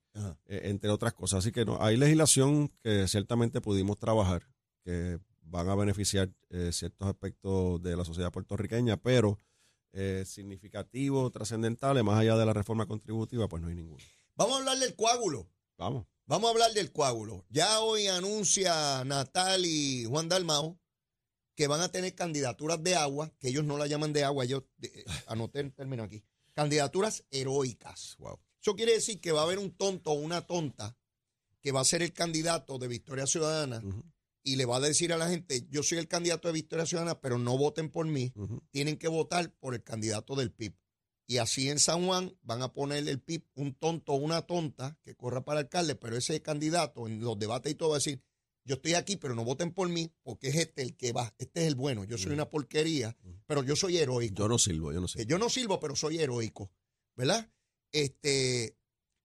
eh, 0.47 0.63
entre 0.65 0.91
otras 0.91 1.15
cosas. 1.15 1.41
Así 1.41 1.53
que 1.53 1.65
no, 1.65 1.81
hay 1.81 1.97
legislación 1.97 2.73
que 2.83 3.07
ciertamente 3.07 3.61
pudimos 3.61 3.99
trabajar, 3.99 4.43
que 4.85 5.19
van 5.43 5.69
a 5.69 5.75
beneficiar 5.75 6.31
eh, 6.51 6.71
ciertos 6.73 7.09
aspectos 7.09 7.83
de 7.83 7.97
la 7.97 8.05
sociedad 8.05 8.33
puertorriqueña, 8.33 8.97
pero 8.97 9.39
significativos, 10.25 11.33
trascendentales, 11.33 12.05
más 12.05 12.21
allá 12.21 12.37
de 12.37 12.47
la 12.47 12.53
reforma 12.53 12.87
contributiva, 12.87 13.49
pues 13.49 13.61
no 13.61 13.69
hay 13.69 13.75
ninguno. 13.75 14.05
Vamos 14.37 14.55
a 14.55 14.59
hablar 14.59 14.79
del 14.79 14.95
coágulo. 14.95 15.51
Vamos. 15.77 16.07
Vamos 16.27 16.47
a 16.47 16.53
hablar 16.53 16.73
del 16.73 16.93
coágulo. 16.93 17.45
Ya 17.49 17.81
hoy 17.81 18.07
anuncia 18.07 19.03
Natal 19.05 19.65
y 19.65 20.05
Juan 20.05 20.29
Dalmao 20.29 20.79
que 21.59 21.67
van 21.67 21.81
a 21.81 21.91
tener 21.91 22.15
candidaturas 22.15 22.81
de 22.85 22.95
agua, 22.95 23.33
que 23.41 23.49
ellos 23.49 23.65
no 23.65 23.79
la 23.79 23.89
llaman 23.89 24.13
de 24.13 24.23
agua, 24.23 24.45
yo 24.45 24.65
anoté 25.27 25.59
el 25.59 25.75
término 25.75 26.05
aquí, 26.05 26.23
candidaturas 26.59 27.25
heroicas. 27.31 28.17
Wow. 28.19 28.41
Eso 28.61 28.75
quiere 28.75 28.95
decir 28.95 29.21
que 29.21 29.31
va 29.31 29.43
a 29.43 29.45
haber 29.45 29.61
un 29.61 29.71
tonto 29.71 30.11
o 30.11 30.15
una 30.15 30.45
tonta 30.45 30.97
que 31.61 31.71
va 31.71 31.81
a 31.83 31.85
ser 31.85 32.03
el 32.03 32.13
candidato 32.13 32.79
de 32.79 32.89
Victoria 32.89 33.29
Ciudadana 33.29 33.81
y 34.43 34.57
le 34.57 34.65
va 34.65 34.79
a 34.79 34.81
decir 34.81 35.13
a 35.13 35.17
la 35.17 35.29
gente, 35.29 35.69
yo 35.71 35.85
soy 35.85 35.99
el 35.99 36.09
candidato 36.09 36.49
de 36.49 36.55
Victoria 36.55 36.85
Ciudadana, 36.85 37.21
pero 37.21 37.39
no 37.39 37.57
voten 37.57 37.91
por 37.91 38.07
mí, 38.07 38.33
tienen 38.73 38.97
que 38.97 39.07
votar 39.07 39.55
por 39.61 39.75
el 39.75 39.85
candidato 39.85 40.35
del 40.35 40.51
PIB. 40.51 40.75
Y 41.29 41.37
así 41.37 41.71
en 41.71 41.79
San 41.79 42.05
Juan 42.05 42.37
van 42.43 42.63
a 42.63 42.73
poner 42.73 43.07
el 43.07 43.21
PIB 43.21 43.45
un 43.55 43.75
tonto 43.75 44.15
o 44.15 44.17
una 44.17 44.43
tonta 44.43 44.99
que 45.05 45.15
corra 45.15 45.45
para 45.45 45.61
alcalde, 45.61 45.95
pero 45.95 46.17
ese 46.17 46.43
candidato 46.43 47.07
en 47.07 47.21
los 47.21 47.39
debates 47.39 47.71
y 47.71 47.77
todo 47.77 47.91
va 47.91 47.97
a 47.97 47.99
decir, 47.99 48.21
yo 48.69 48.75
estoy 48.75 48.95
aquí, 48.95 49.17
pero 49.17 49.35
no 49.35 49.45
voten 49.45 49.73
por 49.73 49.89
mí, 49.89 50.13
porque 50.23 50.49
es 50.49 50.57
este 50.57 50.83
el 50.83 50.95
que 50.97 51.13
va, 51.13 51.35
este 51.39 51.63
es 51.63 51.67
el 51.69 51.75
bueno, 51.75 52.05
yo 52.05 52.19
soy 52.19 52.31
Mm. 52.31 52.35
una 52.35 52.51
porquería, 52.51 53.17
pero 53.47 53.63
yo 53.65 53.75
soy 53.75 53.97
heroico. 53.97 54.35
Yo 54.37 54.47
no 54.49 54.59
sirvo, 54.59 54.93
yo 54.93 55.01
no 55.01 55.09
sirvo. 55.09 55.27
yo 55.29 55.39
no 55.39 55.49
sirvo, 55.49 55.81
pero 55.81 55.97
soy 55.97 56.19
heroico, 56.19 56.71
¿verdad? 57.17 57.51
Este, 57.93 58.77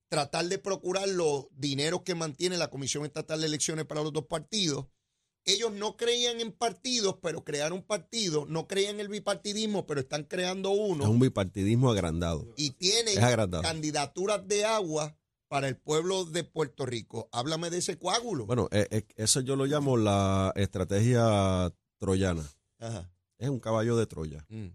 tratar 0.10 0.46
de 0.48 0.60
procurar 0.60 1.08
los 1.10 1.48
dineros 1.52 2.04
que 2.04 2.16
mantiene 2.16 2.58
la 2.58 2.70
Comisión 2.70 3.06
Estatal 3.06 3.42
de 3.42 3.48
Elecciones 3.48 3.86
para 3.86 4.02
los 4.02 4.14
dos 4.14 4.26
partidos. 4.28 4.88
Ellos 5.46 5.74
no 5.74 5.98
creían 5.98 6.40
en 6.40 6.54
partidos, 6.54 7.18
pero 7.22 7.44
crearon 7.44 7.80
un 7.80 7.84
partido, 7.86 8.46
no 8.46 8.66
creían 8.66 8.96
en 8.96 9.02
el 9.02 9.10
bipartidismo, 9.10 9.86
pero 9.86 10.00
están 10.00 10.24
creando 10.24 10.72
Es 10.72 10.80
uno 10.80 11.10
un 11.12 11.20
bipartidismo 11.20 11.92
agrandado. 11.92 12.54
y 12.56 12.72
tienen 12.72 13.18
Es 13.18 13.24
agrandado. 13.24 13.62
candidaturas 13.62 14.48
de 14.48 14.64
agua 14.64 15.18
para 15.54 15.68
el 15.68 15.78
pueblo 15.78 16.26
de 16.26 16.44
Puerto 16.44 16.84
Rico. 16.84 17.30
Háblame 17.32 17.70
de 17.70 17.78
ese 17.78 18.00
coágulo. 18.00 18.48
Bueno, 18.48 18.68
eh, 18.72 18.88
eh, 18.90 19.06
eso 19.18 19.40
yo 19.42 19.56
lo 19.56 19.68
llamo 19.68 19.98
la 19.98 20.52
estrategia 20.56 21.72
troyana. 22.00 22.44
Ajá. 22.80 23.12
Es 23.38 23.50
un 23.50 23.60
caballo 23.60 23.96
de 23.96 24.08
Troya. 24.08 24.44
Mm. 24.50 24.70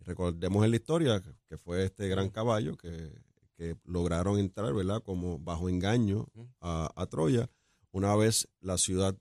Recordemos 0.00 0.62
en 0.66 0.70
la 0.72 0.76
historia 0.76 1.22
que- 1.48 1.56
fue 1.56 1.82
este 1.86 2.08
gran 2.08 2.28
caballo 2.28 2.76
que, 2.76 3.10
que 3.56 3.78
lograron 3.84 4.38
entrar, 4.38 4.74
¿verdad? 4.74 5.02
Como 5.02 5.38
bajo 5.38 5.70
engaño 5.70 6.26
a, 6.60 6.92
a 6.94 7.06
Troya. 7.06 7.48
Una 7.90 8.14
vez 8.14 8.50
la 8.60 8.76
ciudad 8.76 9.16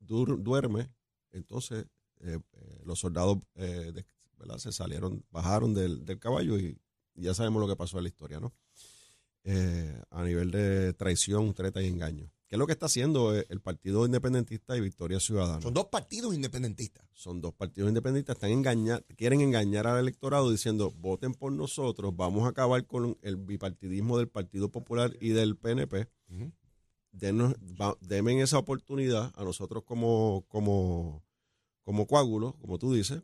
dur- 0.00 0.42
duerme, 0.42 0.90
entonces 1.30 1.86
eh, 2.18 2.40
eh, 2.52 2.80
los 2.84 2.98
soldados 2.98 3.38
¿verdad? 3.54 4.58
se 4.58 4.72
salieron, 4.72 5.24
bajaron 5.30 5.72
del, 5.72 6.04
del 6.04 6.18
caballo 6.18 6.58
y, 6.58 6.76
ya 7.14 7.32
sabemos 7.32 7.60
lo 7.60 7.68
que 7.68 7.76
pasó 7.76 7.98
en 7.98 8.02
la 8.04 8.08
historia, 8.08 8.40
¿no? 8.40 8.52
A 9.44 10.24
nivel 10.24 10.50
de 10.50 10.92
traición, 10.94 11.54
treta 11.54 11.82
y 11.82 11.86
engaño. 11.86 12.30
¿Qué 12.48 12.56
es 12.56 12.58
lo 12.58 12.66
que 12.66 12.72
está 12.72 12.86
haciendo 12.86 13.34
el 13.34 13.60
Partido 13.60 14.06
Independentista 14.06 14.74
y 14.74 14.80
Victoria 14.80 15.20
Ciudadana? 15.20 15.60
Son 15.60 15.74
dos 15.74 15.86
partidos 15.86 16.34
independentistas. 16.34 17.04
Son 17.12 17.42
dos 17.42 17.52
partidos 17.52 17.90
independentistas, 17.90 18.36
están 18.36 18.50
engañar, 18.50 19.04
quieren 19.16 19.42
engañar 19.42 19.86
al 19.86 19.98
electorado 19.98 20.50
diciendo 20.50 20.90
voten 20.96 21.34
por 21.34 21.52
nosotros, 21.52 22.16
vamos 22.16 22.46
a 22.46 22.50
acabar 22.50 22.86
con 22.86 23.18
el 23.20 23.36
bipartidismo 23.36 24.16
del 24.16 24.28
Partido 24.28 24.70
Popular 24.70 25.14
y 25.20 25.30
del 25.30 25.56
PNP. 25.56 26.08
Denos, 27.12 27.54
esa 28.08 28.58
oportunidad 28.58 29.30
a 29.36 29.44
nosotros 29.44 29.82
como, 29.84 30.46
como, 30.48 31.22
como 31.82 32.06
coágulos, 32.06 32.54
como 32.54 32.78
tú 32.78 32.94
dices, 32.94 33.22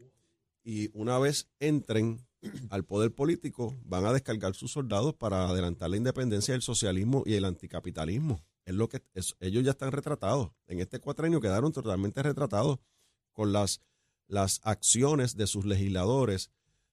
y 0.62 0.90
una 0.92 1.18
vez 1.18 1.48
entren 1.60 2.26
al 2.70 2.84
poder 2.84 3.14
político, 3.14 3.76
van 3.84 4.06
a 4.06 4.12
descargar 4.12 4.54
sus 4.54 4.72
soldados 4.72 5.14
para 5.14 5.48
adelantar 5.48 5.90
la 5.90 5.96
independencia 5.96 6.52
del 6.52 6.62
socialismo 6.62 7.22
y 7.26 7.34
el 7.34 7.44
anticapitalismo 7.44 8.42
es 8.64 8.74
lo 8.74 8.88
que 8.88 9.02
ellos 9.40 9.64
ya 9.64 9.72
están 9.72 9.92
retratados. 9.92 10.50
En 10.66 10.80
este 10.80 10.98
cuatrenio 10.98 11.40
quedaron 11.40 11.72
totalmente 11.72 12.22
retratados 12.22 12.78
con 13.32 13.52
las, 13.52 13.80
las 14.26 14.60
acciones 14.64 15.36
de 15.36 15.46
sus 15.46 15.64
legisladores, 15.64 16.50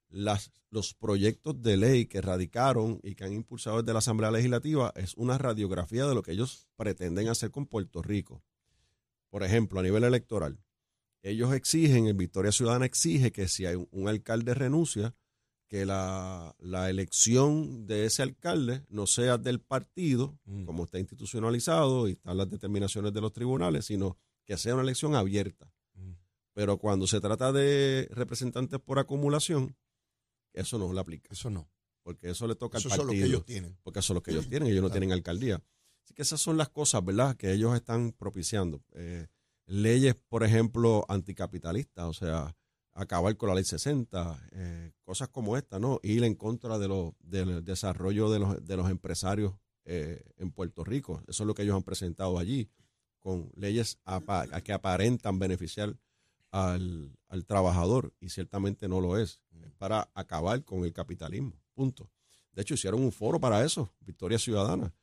las, 0.10 0.52
los 0.70 0.94
proyectos 0.94 1.62
de 1.62 1.78
ley 1.78 2.06
que 2.08 2.22
radicaron 2.22 3.00
y 3.04 3.16
que 3.16 3.24
han 3.24 3.34
impulsado 3.34 3.82
desde 3.82 3.94
la 3.94 4.00
Asamblea 4.00 4.32
Legislativa. 4.32 4.92
Es 4.96 5.16
una 5.16 5.38
radiografía 5.38 6.06
de 6.06 6.16
lo 6.16 6.24
que 6.24 6.34
ellos 6.34 6.68
pretenden 6.76 7.30
hacer 7.30 7.52
con 7.52 7.66
Puerto 7.66 8.02
Rico. 8.02 8.44
Por 9.30 9.44
ejemplo, 9.44 9.80
a 9.80 9.84
nivel 9.84 10.04
electoral, 10.04 10.60
ellos 11.24 11.54
exigen, 11.54 12.08
el 12.08 12.16
Victoria 12.16 12.52
Ciudadana 12.52 12.86
exige 12.86 13.32
que 13.32 13.48
si 13.48 13.66
hay 13.66 13.76
un 13.92 14.08
alcalde 14.10 14.54
renuncia, 14.54 15.16
que 15.72 15.86
la, 15.86 16.54
elección 16.90 17.88
de 17.88 18.06
ese 18.06 18.22
alcalde 18.24 18.84
no 18.90 19.08
sea 19.08 19.38
del 19.38 19.62
partido, 19.62 20.38
mm. 20.44 20.66
como 20.66 20.84
está 20.84 21.00
institucionalizado 21.00 22.10
y 22.10 22.12
están 22.12 22.36
las 22.36 22.50
determinaciones 22.50 23.14
de 23.14 23.22
los 23.22 23.32
tribunales, 23.32 23.86
sino 23.86 24.18
que 24.44 24.58
sea 24.58 24.74
una 24.74 24.84
elección 24.84 25.16
abierta. 25.16 25.72
Mm. 25.94 26.12
Pero 26.52 26.78
cuando 26.78 27.08
se 27.08 27.22
trata 27.22 27.54
de 27.54 28.10
representantes 28.12 28.82
por 28.82 29.00
acumulación, 29.00 29.78
eso 30.52 30.78
no 30.78 30.92
le 30.92 31.00
aplica. 31.00 31.30
Eso 31.32 31.50
no. 31.50 31.72
Porque 32.04 32.32
eso 32.32 32.48
le 32.48 32.56
toca 32.56 32.78
al 32.78 32.84
partido. 32.84 33.04
Eso 33.04 33.04
es 33.04 33.08
lo 33.08 33.24
que 33.24 33.26
ellos 33.26 33.46
tienen. 33.46 33.78
Porque 33.82 34.00
eso 34.00 34.12
es 34.12 34.16
lo 34.16 34.24
que 34.24 34.32
ellos 34.32 34.50
tienen, 34.50 34.68
ellos 34.68 34.84
no 34.84 34.90
tienen 34.90 35.14
alcaldía. 35.14 35.64
Así 36.04 36.14
que 36.14 36.22
esas 36.22 36.42
son 36.42 36.58
las 36.58 36.68
cosas, 36.68 37.06
¿verdad?, 37.06 37.38
que 37.38 37.54
ellos 37.54 37.74
están 37.76 38.12
propiciando. 38.12 38.84
Eh, 38.92 39.28
leyes, 39.68 40.16
por 40.28 40.44
ejemplo, 40.44 41.06
anticapitalistas, 41.08 42.06
o 42.06 42.14
sea, 42.14 42.58
acabar 42.94 43.36
con 43.38 43.50
la 43.50 43.56
ley 43.56 43.64
60, 43.64 44.50
eh, 44.52 44.92
cosas 45.04 45.30
como 45.30 45.58
esta, 45.58 45.80
¿no? 45.80 46.00
Ir 46.04 46.24
en 46.24 46.36
contra 46.36 46.78
de 46.78 46.88
lo, 46.88 47.16
del 47.20 47.64
desarrollo 47.64 48.30
de 48.30 48.40
los, 48.40 48.66
de 48.66 48.78
los 48.78 48.90
empresarios 48.90 49.54
eh, 49.86 50.24
en 50.38 50.52
Puerto 50.52 50.84
Rico. 50.84 51.22
Eso 51.28 51.44
es 51.44 51.48
lo 51.48 51.54
que 51.54 51.64
ellos 51.64 51.76
han 51.76 51.84
presentado 51.84 52.38
allí, 52.38 52.70
con 53.20 53.52
leyes 53.56 54.00
que 54.64 54.74
aparentan 54.74 55.40
beneficiar 55.40 55.96
al, 56.52 57.16
trabajador 57.46 58.14
y 58.20 58.30
ciertamente 58.30 58.88
no 58.88 59.00
lo 59.00 59.18
es. 59.18 59.42
Es 59.64 59.72
para 59.74 60.10
acabar 60.14 60.64
con 60.66 60.84
el 60.84 60.92
capitalismo, 60.92 61.54
punto. 61.74 62.10
De 62.52 62.64
hecho, 62.64 62.74
hicieron 62.74 63.02
un 63.02 63.12
foro 63.12 63.40
para 63.40 63.64
eso, 63.64 63.94
Victoria 64.02 64.38
Ciudadana, 64.38 64.94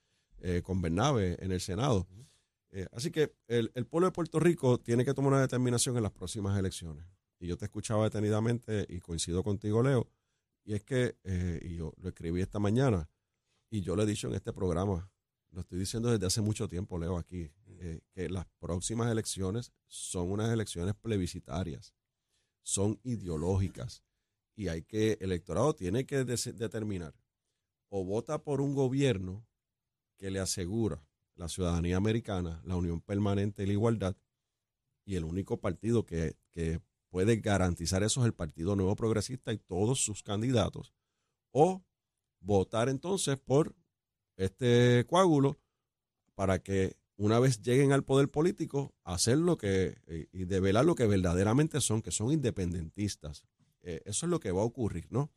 eh, 0.41 0.63
con 0.63 0.83
Bernabe 0.83 1.37
en 1.41 1.53
el 1.53 1.61
Senado. 1.61 2.07
así 2.93 3.11
que 3.11 3.33
el, 3.47 3.71
el 3.75 3.87
pueblo 3.87 4.09
de 4.09 4.13
Puerto 4.13 4.39
Rico 4.39 4.79
tiene 4.79 5.05
que 5.05 5.15
tomar 5.15 5.33
una 5.33 5.41
determinación 5.41 5.97
en 5.97 6.03
las 6.03 6.13
próximas 6.13 6.59
elecciones 6.59 7.05
y 7.39 7.47
yo 7.47 7.57
te 7.57 7.67
escuchaba 7.67 8.05
detenidamente 8.05 8.87
y 8.89 9.01
coincido 9.01 9.43
contigo, 9.43 9.83
Leo, 9.83 10.09
y 10.65 10.75
es 10.75 10.83
que, 10.83 11.17
eh, 11.25 11.61
y 11.63 11.77
yo 11.77 11.93
lo 11.99 12.09
escribí 12.09 12.41
esta 12.41 12.59
mañana, 12.59 13.09
y 13.71 13.81
yo 13.81 13.97
lo 13.97 14.03
he 14.03 14.07
dicho 14.07 14.29
en 14.29 14.35
este 14.35 14.53
programa, 14.53 15.11
lo 15.51 15.61
estoy 15.61 15.79
diciendo 15.79 16.11
desde 16.11 16.27
hace 16.27 16.41
mucho 16.41 16.69
tiempo, 16.69 16.99
Leo, 16.99 17.17
aquí, 17.17 17.51
eh, 17.67 18.01
que 18.11 18.29
las 18.29 18.47
próximas 18.59 19.11
elecciones 19.11 19.73
son 19.87 20.31
unas 20.31 20.51
elecciones 20.51 20.95
plebiscitarias, 20.95 21.95
son 22.63 23.01
ideológicas, 23.03 24.03
y 24.55 24.69
hay 24.69 24.83
que, 24.83 25.13
el 25.21 25.31
electorado 25.31 25.75
tiene 25.75 26.05
que 26.05 26.25
determinar 26.25 27.15
o 27.91 28.05
vota 28.05 28.43
por 28.43 28.61
un 28.61 28.75
gobierno 28.75 29.47
que 30.17 30.31
le 30.31 30.41
asegura 30.41 31.03
la 31.37 31.49
ciudadanía 31.49 31.97
americana, 31.97 32.61
la 32.65 32.77
unión 32.77 33.01
permanente 33.01 33.63
y 33.63 33.67
la 33.67 33.73
igualdad, 33.73 34.17
y 35.05 35.15
el 35.15 35.25
único 35.25 35.61
partido 35.61 36.05
que, 36.05 36.37
que 36.51 36.83
puede 37.11 37.37
garantizar 37.37 38.03
eso 38.03 38.21
es 38.21 38.27
el 38.27 38.35
Partido 38.35 38.77
Nuevo 38.77 38.97
Progresista 38.97 39.53
y 39.53 39.59
todos 39.59 40.01
sus 40.01 40.23
candidatos, 40.23 40.93
o 41.53 41.83
votar 42.41 42.89
entonces 42.89 43.39
por 43.39 43.75
este 44.37 45.05
coágulo 45.07 45.59
para 46.35 46.61
que 46.61 46.97
una 47.17 47.41
vez 47.41 47.61
lleguen 47.63 47.93
al 47.93 48.05
poder 48.05 48.31
político, 48.31 48.95
hacer 49.03 49.39
lo 49.39 49.59
que 49.59 49.99
y 50.33 50.45
develar 50.45 50.85
lo 50.85 50.95
que 50.95 51.07
verdaderamente 51.07 51.81
son, 51.81 52.01
que 52.01 52.13
son 52.13 52.31
independentistas. 52.31 53.45
Eh, 53.83 54.03
eso 54.05 54.27
es 54.27 54.31
lo 54.31 54.39
que 54.39 54.53
va 54.53 54.63
a 54.63 54.65
ocurrir, 54.65 55.09
¿no? 55.11 55.33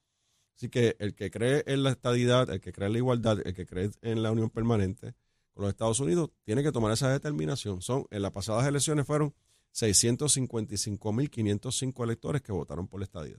Así 0.55 0.69
que 0.69 0.95
el 0.99 1.15
que 1.15 1.31
cree 1.31 1.63
en 1.65 1.81
la 1.83 1.89
estadidad, 1.89 2.49
el 2.51 2.61
que 2.61 2.71
cree 2.71 2.87
en 2.87 2.93
la 2.93 2.99
igualdad, 2.99 3.39
el 3.43 3.55
que 3.55 3.65
cree 3.65 3.89
en 4.01 4.21
la 4.21 4.31
unión 4.31 4.51
permanente 4.51 5.15
con 5.53 5.63
los 5.63 5.69
Estados 5.69 5.99
Unidos, 5.99 6.29
tiene 6.43 6.61
que 6.61 6.71
tomar 6.71 6.91
esa 6.91 7.09
determinación. 7.09 7.81
Son, 7.81 8.05
en 8.11 8.21
las 8.21 8.31
pasadas 8.31 8.67
elecciones 8.67 9.07
fueron 9.07 9.33
655.505 9.73 12.03
electores 12.03 12.41
que 12.41 12.51
votaron 12.51 12.87
por 12.87 12.99
la 12.99 13.05
estadía. 13.05 13.37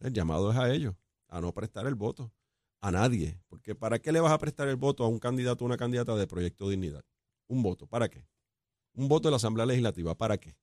El 0.00 0.12
llamado 0.12 0.50
es 0.50 0.56
a 0.56 0.72
ellos, 0.72 0.94
a 1.28 1.40
no 1.40 1.52
prestar 1.52 1.86
el 1.86 1.94
voto 1.94 2.32
a 2.80 2.90
nadie. 2.90 3.40
Porque 3.48 3.74
¿para 3.74 3.98
qué 3.98 4.12
le 4.12 4.20
vas 4.20 4.32
a 4.32 4.38
prestar 4.38 4.68
el 4.68 4.76
voto 4.76 5.04
a 5.04 5.08
un 5.08 5.18
candidato 5.18 5.64
o 5.64 5.66
una 5.66 5.76
candidata 5.76 6.14
de 6.16 6.26
Proyecto 6.26 6.68
Dignidad? 6.68 7.04
Un 7.48 7.62
voto, 7.62 7.86
¿para 7.86 8.08
qué? 8.08 8.26
Un 8.94 9.08
voto 9.08 9.28
de 9.28 9.32
la 9.32 9.36
Asamblea 9.36 9.66
Legislativa, 9.66 10.16
¿para 10.16 10.38
qué? 10.38 10.56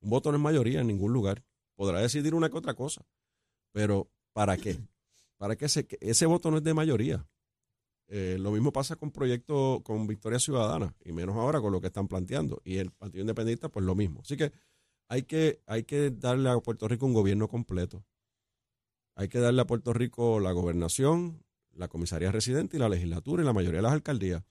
Un 0.00 0.10
voto 0.10 0.30
no 0.30 0.38
es 0.38 0.42
mayoría 0.42 0.80
en 0.80 0.86
ningún 0.86 1.12
lugar. 1.12 1.44
Podrá 1.74 2.00
decidir 2.00 2.34
una 2.34 2.50
que 2.50 2.56
otra 2.56 2.74
cosa. 2.74 3.06
Pero 3.72 4.10
¿para 4.32 4.56
qué? 4.56 4.78
Para 5.36 5.56
que 5.56 5.66
ese, 5.66 5.86
ese 6.00 6.26
voto 6.26 6.50
no 6.50 6.58
es 6.58 6.64
de 6.64 6.74
mayoría. 6.74 7.26
Eh, 8.08 8.36
lo 8.38 8.52
mismo 8.52 8.72
pasa 8.72 8.96
con 8.96 9.10
proyectos 9.10 9.82
con 9.82 10.06
Victoria 10.06 10.38
Ciudadana, 10.38 10.94
y 11.04 11.12
menos 11.12 11.36
ahora 11.36 11.60
con 11.60 11.72
lo 11.72 11.80
que 11.80 11.88
están 11.88 12.06
planteando. 12.08 12.62
Y 12.64 12.76
el 12.78 12.90
Partido 12.92 13.22
Independiente, 13.22 13.68
pues 13.68 13.84
lo 13.84 13.94
mismo. 13.94 14.20
Así 14.20 14.36
que 14.36 14.52
hay 15.08 15.22
que, 15.22 15.60
hay 15.66 15.84
que 15.84 16.10
darle 16.10 16.50
a 16.50 16.58
Puerto 16.58 16.88
Rico 16.88 17.06
un 17.06 17.14
gobierno 17.14 17.48
completo. 17.48 18.04
Hay 19.14 19.28
que 19.28 19.38
darle 19.38 19.62
a 19.62 19.66
Puerto 19.66 19.92
Rico 19.92 20.40
la 20.40 20.52
gobernación, 20.52 21.42
la 21.72 21.88
comisaría 21.88 22.30
residente 22.30 22.76
y 22.76 22.80
la 22.80 22.88
legislatura 22.88 23.42
y 23.42 23.46
la 23.46 23.52
mayoría 23.52 23.78
de 23.78 23.82
las 23.82 23.92
alcaldías. 23.92 24.44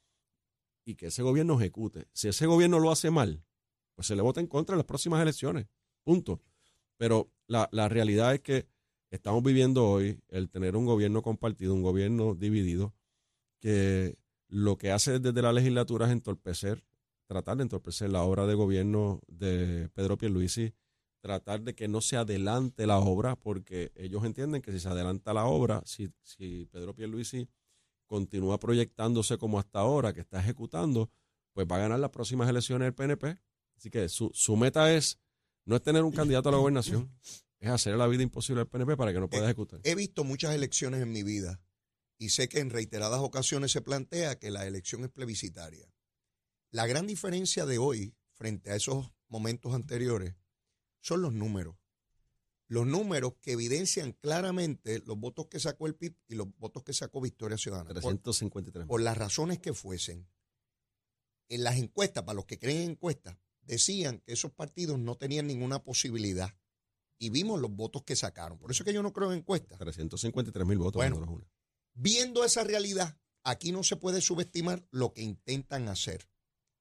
Y 0.83 0.95
que 0.95 1.07
ese 1.07 1.23
gobierno 1.23 1.59
ejecute. 1.59 2.07
Si 2.13 2.27
ese 2.27 2.45
gobierno 2.45 2.79
lo 2.79 2.91
hace 2.91 3.09
mal, 3.09 3.43
pues 3.95 4.07
se 4.07 4.15
le 4.15 4.21
vota 4.21 4.41
en 4.41 4.47
contra 4.47 4.73
en 4.73 4.79
las 4.79 4.85
próximas 4.85 5.21
elecciones. 5.21 5.67
Punto. 6.03 6.41
Pero 6.97 7.31
la, 7.47 7.69
la 7.71 7.89
realidad 7.89 8.33
es 8.33 8.41
que 8.41 8.67
estamos 9.09 9.43
viviendo 9.43 9.87
hoy 9.87 10.19
el 10.29 10.49
tener 10.49 10.75
un 10.75 10.85
gobierno 10.85 11.21
compartido, 11.21 11.73
un 11.73 11.81
gobierno 11.81 12.35
dividido, 12.35 12.93
que 13.65 14.19
lo 14.47 14.77
que 14.77 14.91
hace 14.91 15.17
desde 15.17 15.41
la 15.41 15.51
legislatura 15.51 16.05
es 16.05 16.11
entorpecer, 16.11 16.85
tratar 17.25 17.57
de 17.57 17.63
entorpecer 17.63 18.11
la 18.11 18.21
obra 18.21 18.45
de 18.45 18.53
gobierno 18.53 19.21
de 19.25 19.89
Pedro 19.95 20.19
Pierluisi, 20.19 20.75
tratar 21.19 21.63
de 21.63 21.73
que 21.73 21.87
no 21.87 21.99
se 21.99 22.15
adelante 22.15 22.85
la 22.85 22.99
obra, 22.99 23.35
porque 23.35 23.91
ellos 23.95 24.23
entienden 24.23 24.61
que 24.61 24.71
si 24.71 24.79
se 24.79 24.87
adelanta 24.87 25.33
la 25.33 25.45
obra, 25.45 25.81
si, 25.83 26.11
si 26.21 26.67
Pedro 26.71 26.93
Pierluisi 26.93 27.49
continúa 28.05 28.59
proyectándose 28.59 29.39
como 29.39 29.57
hasta 29.57 29.79
ahora, 29.79 30.13
que 30.13 30.21
está 30.21 30.39
ejecutando, 30.39 31.09
pues 31.51 31.65
va 31.65 31.77
a 31.77 31.79
ganar 31.79 31.99
las 31.99 32.11
próximas 32.11 32.47
elecciones 32.47 32.85
del 32.85 32.93
PNP. 32.93 33.39
Así 33.77 33.89
que 33.89 34.09
su, 34.09 34.29
su 34.31 34.55
meta 34.55 34.93
es 34.93 35.19
no 35.65 35.75
es 35.75 35.81
tener 35.81 36.03
un 36.03 36.11
candidato 36.11 36.49
a 36.49 36.51
la 36.51 36.59
gobernación, 36.59 37.11
es 37.59 37.69
hacer 37.71 37.95
la 37.95 38.05
vida 38.05 38.21
imposible 38.21 38.61
al 38.61 38.67
PNP 38.67 38.95
para 38.95 39.11
que 39.11 39.19
no 39.19 39.27
pueda 39.27 39.45
ejecutar. 39.45 39.79
He 39.83 39.95
visto 39.95 40.23
muchas 40.23 40.53
elecciones 40.53 41.01
en 41.01 41.11
mi 41.11 41.23
vida 41.23 41.59
y 42.17 42.29
sé 42.29 42.47
que 42.49 42.59
en 42.59 42.69
reiteradas 42.69 43.19
ocasiones 43.19 43.71
se 43.71 43.81
plantea 43.81 44.39
que 44.39 44.51
la 44.51 44.65
elección 44.65 45.03
es 45.03 45.09
plebiscitaria. 45.09 45.91
La 46.71 46.87
gran 46.87 47.07
diferencia 47.07 47.65
de 47.65 47.77
hoy 47.77 48.15
frente 48.33 48.71
a 48.71 48.75
esos 48.75 49.11
momentos 49.27 49.73
anteriores 49.73 50.35
son 51.01 51.21
los 51.21 51.33
números. 51.33 51.75
Los 52.67 52.87
números 52.87 53.35
que 53.41 53.51
evidencian 53.51 54.13
claramente 54.13 54.99
los 55.05 55.19
votos 55.19 55.47
que 55.47 55.59
sacó 55.59 55.85
el 55.85 55.95
PIB 55.95 56.15
y 56.27 56.35
los 56.35 56.47
votos 56.57 56.83
que 56.83 56.93
sacó 56.93 57.21
Victoria 57.21 57.57
Ciudadana. 57.57 57.91
353. 57.91 58.87
Por, 58.87 59.01
las 59.01 59.17
razones 59.17 59.59
que 59.59 59.73
fuesen. 59.73 60.27
En 61.47 61.63
las 61.63 61.77
encuestas, 61.77 62.23
para 62.23 62.35
los 62.35 62.45
que 62.45 62.57
creen 62.57 62.81
en 62.81 62.91
encuestas, 62.91 63.37
decían 63.61 64.19
que 64.25 64.33
esos 64.33 64.51
partidos 64.51 64.97
no 64.97 65.15
tenían 65.15 65.45
ninguna 65.45 65.83
posibilidad. 65.83 66.57
Y 67.19 67.29
vimos 67.29 67.61
los 67.61 67.71
votos 67.71 68.03
que 68.03 68.15
sacaron. 68.15 68.57
Por 68.57 68.71
eso 68.71 68.81
es 68.81 68.85
que 68.87 68.93
yo 68.93 69.03
no 69.03 69.13
creo 69.13 69.31
en 69.31 69.39
encuestas. 69.39 69.77
353 69.77 70.67
mil 70.67 70.79
votos. 70.79 70.95
Bueno, 70.95 71.45
Viendo 71.95 72.43
esa 72.43 72.63
realidad, 72.63 73.17
aquí 73.43 73.71
no 73.71 73.83
se 73.83 73.95
puede 73.95 74.21
subestimar 74.21 74.85
lo 74.91 75.13
que 75.13 75.21
intentan 75.21 75.87
hacer. 75.87 76.29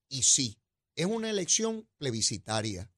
Y 0.09 0.25
sí, 0.25 0.61
es 0.97 1.07
una 1.07 1.31
elección 1.31 1.89
plebiscitaria. 1.99 2.91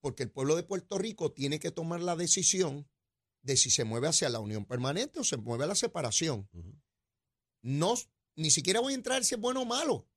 porque 0.00 0.22
el 0.22 0.30
pueblo 0.30 0.56
de 0.56 0.62
Puerto 0.62 0.98
Rico 0.98 1.32
tiene 1.32 1.58
que 1.58 1.70
tomar 1.70 2.00
la 2.00 2.16
decisión 2.16 2.88
de 3.42 3.56
si 3.56 3.70
se 3.70 3.84
mueve 3.84 4.08
hacia 4.08 4.28
la 4.28 4.40
unión 4.40 4.64
permanente 4.64 5.20
o 5.20 5.24
se 5.24 5.36
mueve 5.36 5.64
a 5.64 5.68
la 5.68 5.74
separación. 5.74 6.48
No, 7.62 7.94
ni 8.36 8.50
siquiera 8.50 8.80
voy 8.80 8.92
a 8.94 8.96
entrar 8.96 9.24
si 9.24 9.34
es 9.34 9.40
bueno 9.40 9.62
o 9.62 9.66
malo. 9.66 10.08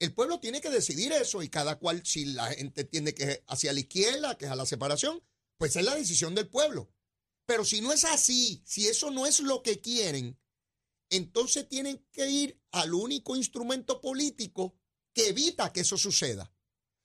El 0.00 0.14
pueblo 0.14 0.38
tiene 0.38 0.60
que 0.60 0.70
decidir 0.70 1.12
eso 1.12 1.42
y 1.42 1.48
cada 1.48 1.78
cual, 1.78 2.04
si 2.04 2.24
la 2.24 2.48
gente 2.52 2.82
entiende 2.82 3.14
que 3.14 3.24
es 3.24 3.42
hacia 3.48 3.72
la 3.72 3.80
izquierda, 3.80 4.36
que 4.36 4.46
es 4.46 4.50
a 4.50 4.56
la 4.56 4.66
separación, 4.66 5.22
pues 5.56 5.74
es 5.76 5.84
la 5.84 5.96
decisión 5.96 6.34
del 6.34 6.48
pueblo. 6.48 6.92
Pero 7.46 7.64
si 7.64 7.80
no 7.80 7.92
es 7.92 8.04
así, 8.04 8.62
si 8.64 8.86
eso 8.86 9.10
no 9.10 9.26
es 9.26 9.40
lo 9.40 9.62
que 9.62 9.80
quieren, 9.80 10.38
entonces 11.10 11.68
tienen 11.68 12.04
que 12.12 12.28
ir 12.28 12.60
al 12.72 12.94
único 12.94 13.36
instrumento 13.36 14.00
político 14.00 14.74
que 15.14 15.28
evita 15.28 15.72
que 15.72 15.80
eso 15.80 15.96
suceda. 15.96 16.52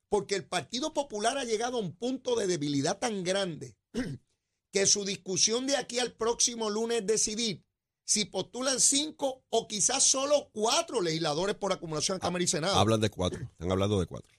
Porque 0.10 0.36
el 0.36 0.46
Partido 0.46 0.94
Popular 0.94 1.38
ha 1.38 1.44
llegado 1.44 1.78
a 1.78 1.82
un 1.82 1.96
punto 1.96 2.36
de 2.36 2.48
debilidad 2.48 3.00
tan 3.00 3.24
grande 3.24 3.76
que 4.72 4.86
su 4.86 5.06
discusión 5.06 5.66
de 5.68 5.78
aquí 5.78 6.00
al 6.00 6.14
próximo 6.14 6.70
lunes 6.70 7.00
es 7.00 7.08
decidir 7.08 7.64
si 8.06 8.26
postulan 8.26 8.80
cinco 8.80 9.46
o 9.50 9.68
quizás 9.68 10.04
solo 10.04 10.50
cuatro 10.52 11.02
legisladores 11.02 11.56
por 11.56 11.72
acumulación 11.72 12.18
en 12.18 12.22
Cámara 12.22 12.44
y 12.44 12.48
Senado. 12.48 12.76
Hablan 12.76 13.00
de 13.00 13.10
cuatro, 13.10 13.42
están 13.42 13.72
hablando 13.72 14.00
de 14.00 14.06
cuatro. 14.06 14.30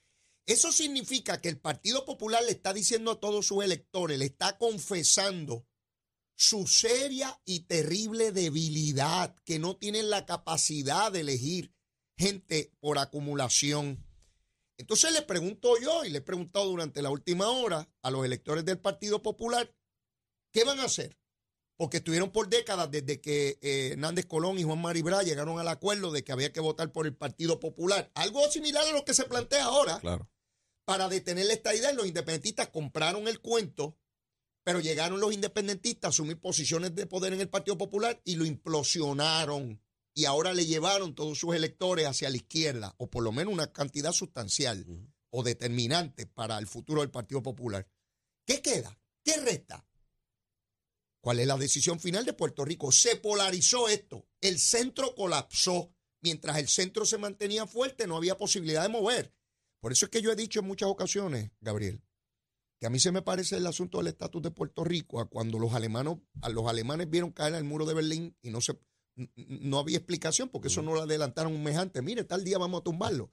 Eso 0.46 0.70
significa 0.70 1.40
que 1.40 1.48
el 1.48 1.58
Partido 1.58 2.04
Popular 2.04 2.44
le 2.44 2.50
está 2.50 2.74
diciendo 2.74 3.12
a 3.12 3.20
todos 3.20 3.46
sus 3.46 3.64
electores, 3.64 4.18
le 4.18 4.26
está 4.26 4.58
confesando 4.58 5.66
su 6.36 6.66
seria 6.66 7.40
y 7.44 7.60
terrible 7.60 8.32
debilidad, 8.32 9.34
que 9.44 9.58
no 9.58 9.76
tienen 9.76 10.10
la 10.10 10.26
capacidad 10.26 11.12
de 11.12 11.20
elegir 11.20 11.74
gente 12.16 12.72
por 12.80 12.98
acumulación. 12.98 14.04
Entonces 14.76 15.12
le 15.12 15.22
pregunto 15.22 15.74
yo 15.80 16.04
y 16.04 16.10
le 16.10 16.18
he 16.18 16.22
preguntado 16.22 16.66
durante 16.66 17.02
la 17.02 17.10
última 17.10 17.48
hora 17.48 17.88
a 18.02 18.10
los 18.10 18.24
electores 18.24 18.64
del 18.64 18.78
Partido 18.78 19.22
Popular, 19.22 19.72
¿qué 20.52 20.64
van 20.64 20.80
a 20.80 20.84
hacer? 20.84 21.16
Porque 21.76 21.98
estuvieron 21.98 22.30
por 22.30 22.48
décadas 22.48 22.90
desde 22.90 23.20
que 23.20 23.58
eh, 23.60 23.90
Hernández 23.92 24.26
Colón 24.26 24.58
y 24.58 24.62
Juan 24.62 24.80
Maribra 24.80 25.22
llegaron 25.22 25.58
al 25.58 25.68
acuerdo 25.68 26.12
de 26.12 26.24
que 26.24 26.32
había 26.32 26.52
que 26.52 26.60
votar 26.60 26.92
por 26.92 27.06
el 27.06 27.14
Partido 27.14 27.60
Popular. 27.60 28.10
Algo 28.14 28.48
similar 28.50 28.86
a 28.86 28.92
lo 28.92 29.04
que 29.04 29.14
se 29.14 29.24
plantea 29.24 29.64
ahora. 29.64 29.98
Claro. 30.00 30.28
Para 30.84 31.08
detener 31.08 31.50
esta 31.50 31.74
idea, 31.74 31.92
los 31.92 32.06
independentistas 32.06 32.68
compraron 32.68 33.26
el 33.26 33.40
cuento, 33.40 33.96
pero 34.64 34.80
llegaron 34.80 35.20
los 35.20 35.32
independentistas 35.32 36.08
a 36.08 36.08
asumir 36.08 36.40
posiciones 36.40 36.94
de 36.94 37.06
poder 37.06 37.34
en 37.34 37.40
el 37.42 37.50
Partido 37.50 37.76
Popular 37.76 38.20
y 38.24 38.36
lo 38.36 38.46
implosionaron. 38.46 39.80
Y 40.14 40.24
ahora 40.24 40.54
le 40.54 40.64
llevaron 40.64 41.14
todos 41.14 41.38
sus 41.38 41.54
electores 41.54 42.06
hacia 42.06 42.30
la 42.30 42.36
izquierda, 42.36 42.94
o 42.98 43.10
por 43.10 43.22
lo 43.22 43.32
menos 43.32 43.52
una 43.52 43.72
cantidad 43.72 44.12
sustancial 44.12 44.86
o 45.30 45.42
determinante 45.42 46.26
para 46.26 46.58
el 46.58 46.66
futuro 46.66 47.02
del 47.02 47.10
Partido 47.10 47.42
Popular. 47.42 47.86
¿Qué 48.46 48.62
queda? 48.62 48.98
¿Qué 49.22 49.36
resta? 49.36 49.86
¿Cuál 51.20 51.40
es 51.40 51.46
la 51.46 51.56
decisión 51.56 51.98
final 51.98 52.24
de 52.24 52.32
Puerto 52.32 52.64
Rico? 52.64 52.92
Se 52.92 53.16
polarizó 53.16 53.88
esto. 53.88 54.28
El 54.40 54.58
centro 54.58 55.14
colapsó. 55.14 55.94
Mientras 56.20 56.58
el 56.58 56.68
centro 56.68 57.04
se 57.04 57.18
mantenía 57.18 57.66
fuerte, 57.66 58.06
no 58.06 58.16
había 58.16 58.38
posibilidad 58.38 58.82
de 58.82 58.88
mover. 58.88 59.34
Por 59.80 59.92
eso 59.92 60.06
es 60.06 60.10
que 60.10 60.22
yo 60.22 60.32
he 60.32 60.36
dicho 60.36 60.60
en 60.60 60.66
muchas 60.66 60.88
ocasiones, 60.88 61.50
Gabriel, 61.60 62.02
que 62.84 62.88
a 62.88 62.90
mí 62.90 63.00
se 63.00 63.12
me 63.12 63.22
parece 63.22 63.56
el 63.56 63.66
asunto 63.66 63.96
del 63.96 64.08
estatus 64.08 64.42
de 64.42 64.50
Puerto 64.50 64.84
Rico 64.84 65.18
a 65.18 65.24
cuando 65.24 65.58
los 65.58 65.72
alemanes, 65.72 66.18
a 66.42 66.50
los 66.50 66.66
alemanes 66.66 67.08
vieron 67.08 67.32
caer 67.32 67.54
el 67.54 67.64
muro 67.64 67.86
de 67.86 67.94
Berlín 67.94 68.36
y 68.42 68.50
no 68.50 68.60
se 68.60 68.78
no 69.36 69.78
había 69.78 69.96
explicación 69.96 70.50
porque 70.50 70.68
eso 70.68 70.82
no 70.82 70.92
lo 70.92 71.00
adelantaron 71.00 71.54
un 71.54 71.62
mes 71.62 71.78
antes. 71.78 72.02
Mire, 72.02 72.24
tal 72.24 72.44
día 72.44 72.58
vamos 72.58 72.82
a 72.82 72.84
tumbarlo. 72.84 73.32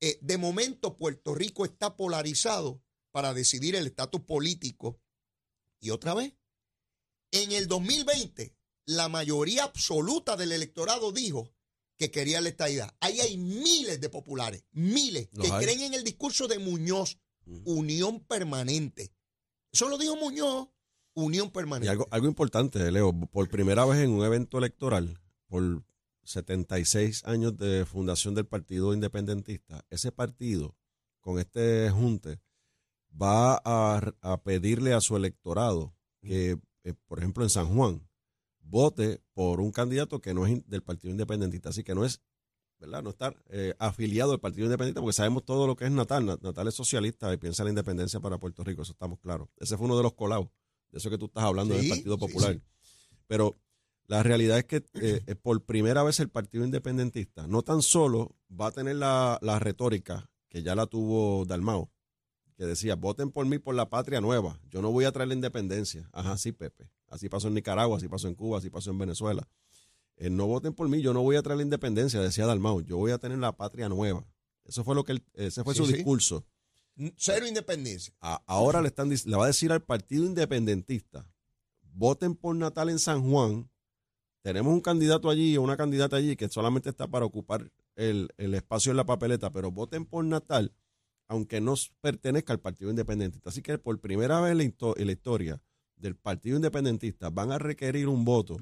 Eh, 0.00 0.18
de 0.22 0.38
momento, 0.38 0.96
Puerto 0.96 1.34
Rico 1.34 1.66
está 1.66 1.94
polarizado 1.94 2.82
para 3.10 3.34
decidir 3.34 3.76
el 3.76 3.86
estatus 3.86 4.22
político. 4.22 4.98
Y 5.78 5.90
otra 5.90 6.14
vez, 6.14 6.32
en 7.32 7.52
el 7.52 7.68
2020, 7.68 8.56
la 8.86 9.10
mayoría 9.10 9.64
absoluta 9.64 10.38
del 10.38 10.52
electorado 10.52 11.12
dijo 11.12 11.52
que 11.98 12.10
quería 12.10 12.40
la 12.40 12.48
estadidad. 12.48 12.96
Ahí 13.00 13.20
hay 13.20 13.36
miles 13.36 14.00
de 14.00 14.08
populares, 14.08 14.64
miles, 14.72 15.28
que 15.38 15.50
creen 15.50 15.82
en 15.82 15.92
el 15.92 16.02
discurso 16.02 16.48
de 16.48 16.58
Muñoz, 16.58 17.18
unión 17.64 18.20
permanente. 18.20 19.12
Eso 19.72 19.88
lo 19.88 19.98
dijo 19.98 20.16
Muñoz, 20.16 20.68
unión 21.14 21.50
permanente. 21.50 21.86
Y 21.86 21.90
algo, 21.90 22.06
algo 22.10 22.26
importante, 22.26 22.90
Leo, 22.90 23.12
por 23.12 23.48
primera 23.48 23.84
vez 23.84 24.00
en 24.00 24.10
un 24.10 24.24
evento 24.24 24.58
electoral, 24.58 25.20
por 25.46 25.84
76 26.24 27.24
años 27.24 27.56
de 27.56 27.84
fundación 27.86 28.34
del 28.34 28.46
Partido 28.46 28.92
Independentista, 28.92 29.84
ese 29.90 30.12
partido, 30.12 30.76
con 31.20 31.38
este 31.38 31.90
junte, 31.90 32.40
va 33.10 33.60
a, 33.64 34.12
a 34.20 34.42
pedirle 34.42 34.92
a 34.92 35.00
su 35.00 35.16
electorado 35.16 35.94
que 36.20 36.58
eh, 36.86 36.94
por 37.08 37.18
ejemplo, 37.18 37.42
en 37.42 37.50
San 37.50 37.66
Juan, 37.74 38.08
vote 38.60 39.20
por 39.34 39.60
un 39.60 39.72
candidato 39.72 40.20
que 40.20 40.32
no 40.34 40.46
es 40.46 40.64
del 40.68 40.84
Partido 40.84 41.10
Independentista, 41.10 41.70
así 41.70 41.82
que 41.82 41.96
no 41.96 42.04
es, 42.04 42.20
¿verdad? 42.78 43.02
No 43.02 43.10
estar 43.10 43.36
eh, 43.48 43.74
afiliado 43.78 44.32
al 44.32 44.40
Partido 44.40 44.66
Independentista, 44.66 45.00
porque 45.00 45.14
sabemos 45.14 45.44
todo 45.44 45.66
lo 45.66 45.76
que 45.76 45.86
es 45.86 45.90
Natal. 45.90 46.26
Natal 46.26 46.68
es 46.68 46.74
socialista 46.74 47.32
y 47.32 47.36
piensa 47.36 47.62
en 47.62 47.66
la 47.66 47.70
independencia 47.70 48.20
para 48.20 48.38
Puerto 48.38 48.64
Rico, 48.64 48.82
eso 48.82 48.92
estamos 48.92 49.18
claros. 49.20 49.48
Ese 49.58 49.76
fue 49.76 49.86
uno 49.86 49.96
de 49.96 50.02
los 50.02 50.14
colados, 50.14 50.48
de 50.90 50.98
eso 50.98 51.10
que 51.10 51.18
tú 51.18 51.26
estás 51.26 51.44
hablando 51.44 51.74
del 51.74 51.88
Partido 51.88 52.18
Popular. 52.18 52.60
Pero 53.26 53.56
la 54.06 54.22
realidad 54.22 54.58
es 54.58 54.64
que 54.64 54.84
eh, 54.94 55.34
por 55.36 55.64
primera 55.64 56.02
vez 56.02 56.20
el 56.20 56.28
Partido 56.28 56.64
Independentista 56.64 57.46
no 57.46 57.62
tan 57.62 57.82
solo 57.82 58.36
va 58.48 58.68
a 58.68 58.72
tener 58.72 58.96
la, 58.96 59.38
la 59.42 59.58
retórica 59.58 60.30
que 60.48 60.62
ya 60.62 60.74
la 60.74 60.86
tuvo 60.86 61.44
Dalmao, 61.44 61.90
que 62.56 62.64
decía, 62.64 62.94
voten 62.94 63.30
por 63.30 63.46
mí 63.46 63.58
por 63.58 63.74
la 63.74 63.90
patria 63.90 64.20
nueva, 64.20 64.60
yo 64.70 64.80
no 64.80 64.90
voy 64.90 65.04
a 65.04 65.12
traer 65.12 65.28
la 65.28 65.34
independencia. 65.34 66.08
Ajá, 66.12 66.38
sí, 66.38 66.52
Pepe. 66.52 66.90
Así 67.08 67.28
pasó 67.28 67.48
en 67.48 67.54
Nicaragua, 67.54 67.96
así 67.98 68.08
pasó 68.08 68.28
en 68.28 68.34
Cuba, 68.34 68.58
así 68.58 68.70
pasó 68.70 68.90
en 68.90 68.98
Venezuela. 68.98 69.46
Eh, 70.16 70.30
no 70.30 70.46
voten 70.46 70.72
por 70.72 70.88
mí, 70.88 71.02
yo 71.02 71.12
no 71.12 71.22
voy 71.22 71.36
a 71.36 71.42
traer 71.42 71.58
la 71.58 71.62
independencia, 71.62 72.20
decía 72.20 72.46
Dalmau, 72.46 72.80
yo 72.82 72.96
voy 72.96 73.12
a 73.12 73.18
tener 73.18 73.38
la 73.38 73.56
patria 73.56 73.88
nueva. 73.88 74.26
Eso 74.64 74.82
fue 74.82 74.94
lo 74.94 75.04
que 75.04 75.22
ese 75.34 75.62
fue 75.62 75.74
su 75.74 75.86
discurso. 75.86 76.44
Cero 77.16 77.46
independencia. 77.46 78.14
ahora 78.20 78.80
le 78.80 78.88
están 78.88 79.10
le 79.10 79.36
va 79.36 79.44
a 79.44 79.48
decir 79.48 79.70
al 79.70 79.82
Partido 79.82 80.24
Independentista, 80.24 81.28
voten 81.92 82.34
por 82.34 82.56
Natal 82.56 82.88
en 82.88 82.98
San 82.98 83.30
Juan. 83.30 83.70
Tenemos 84.42 84.72
un 84.72 84.80
candidato 84.80 85.28
allí 85.28 85.56
o 85.56 85.62
una 85.62 85.76
candidata 85.76 86.16
allí 86.16 86.36
que 86.36 86.48
solamente 86.48 86.88
está 86.88 87.06
para 87.06 87.26
ocupar 87.26 87.70
el, 87.96 88.28
el 88.38 88.54
espacio 88.54 88.90
en 88.90 88.96
la 88.96 89.04
papeleta, 89.04 89.50
pero 89.50 89.70
voten 89.70 90.06
por 90.06 90.24
Natal 90.24 90.72
aunque 91.28 91.60
no 91.60 91.74
pertenezca 92.00 92.52
al 92.52 92.60
Partido 92.60 92.90
Independentista. 92.90 93.50
Así 93.50 93.62
que 93.62 93.78
por 93.78 93.98
primera 94.00 94.40
vez 94.40 94.52
en 94.52 94.58
la, 95.06 95.12
historia 95.12 95.60
del 95.96 96.16
Partido 96.16 96.56
Independentista 96.56 97.30
van 97.30 97.52
a 97.52 97.58
requerir 97.58 98.08
un 98.08 98.24
voto, 98.24 98.58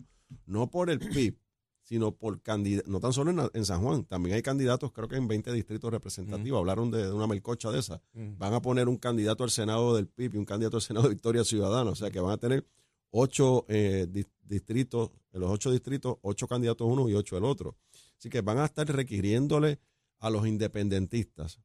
no 0.47 0.71
por 0.71 0.91
el 0.91 0.99
PIB, 0.99 1.37
sino 1.85 2.13
por 2.13 2.41
candidatos, 2.41 2.91
no 2.91 2.99
tan 2.99 3.13
solo 3.13 3.51
en, 3.53 3.65
San 3.65 3.83
Juan, 3.83 4.05
también 4.05 4.35
hay 4.35 4.43
candidatos, 4.43 4.91
creo 4.91 5.07
que 5.07 5.17
en 5.17 5.29
20 5.29 5.53
distritos 5.53 5.91
representativos, 5.91 6.59
hablaron 6.59 6.91
de, 6.91 7.13
una 7.13 7.27
melcocha 7.27 7.71
de 7.71 7.79
esa, 7.79 8.03
van 8.15 8.55
a 8.55 8.63
poner 8.63 8.89
un 8.89 8.97
candidato 8.97 9.45
al 9.45 9.51
Senado 9.51 9.95
del 9.95 10.09
PIB 10.09 10.35
y 10.35 10.39
un 10.39 10.47
candidato 10.47 10.79
al 10.79 10.83
Senado 10.83 11.05
de 11.05 11.15
Victoria 11.15 11.45
Ciudadana, 11.45 11.91
o 11.91 11.95
sea 11.95 12.11
que 12.11 12.21
van 12.21 12.33
a 12.33 12.39
tener 12.39 12.67
ocho 13.11 13.67
eh, 13.69 14.09
distritos, 14.43 15.11
en 15.33 15.41
los 15.41 15.51
ocho 15.51 15.71
distritos, 15.71 16.17
ocho 16.23 16.49
candidatos 16.49 16.89
uno 16.91 17.09
y 17.09 17.15
ocho 17.15 17.37
el 17.37 17.45
otro. 17.45 17.77
Así 18.19 18.31
que 18.31 18.41
van 18.41 18.59
a 18.59 18.65
estar 18.65 18.87
requiriéndole 18.89 19.79
a 20.21 20.31
los 20.31 20.47
independentistas 20.47 21.61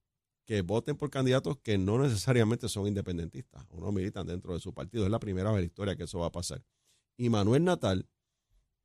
que 0.45 0.61
voten 0.63 0.97
por 0.97 1.09
candidatos 1.09 1.57
que 1.59 1.77
no 1.77 1.97
necesariamente 1.99 2.67
son 2.67 2.87
independentistas 2.87 3.65
o 3.69 3.79
no 3.79 3.91
militan 3.91 4.27
dentro 4.27 4.53
de 4.53 4.59
su 4.59 4.73
partido. 4.73 5.05
Es 5.05 5.11
la 5.11 5.19
primera 5.19 5.49
vez 5.51 5.59
en 5.59 5.61
la 5.61 5.67
historia 5.67 5.95
que 5.95 6.03
eso 6.03 6.19
va 6.19 6.27
a 6.27 6.31
pasar. 6.31 6.61
Y 7.17 7.29
Manuel 7.29 7.63
Natal, 7.63 8.07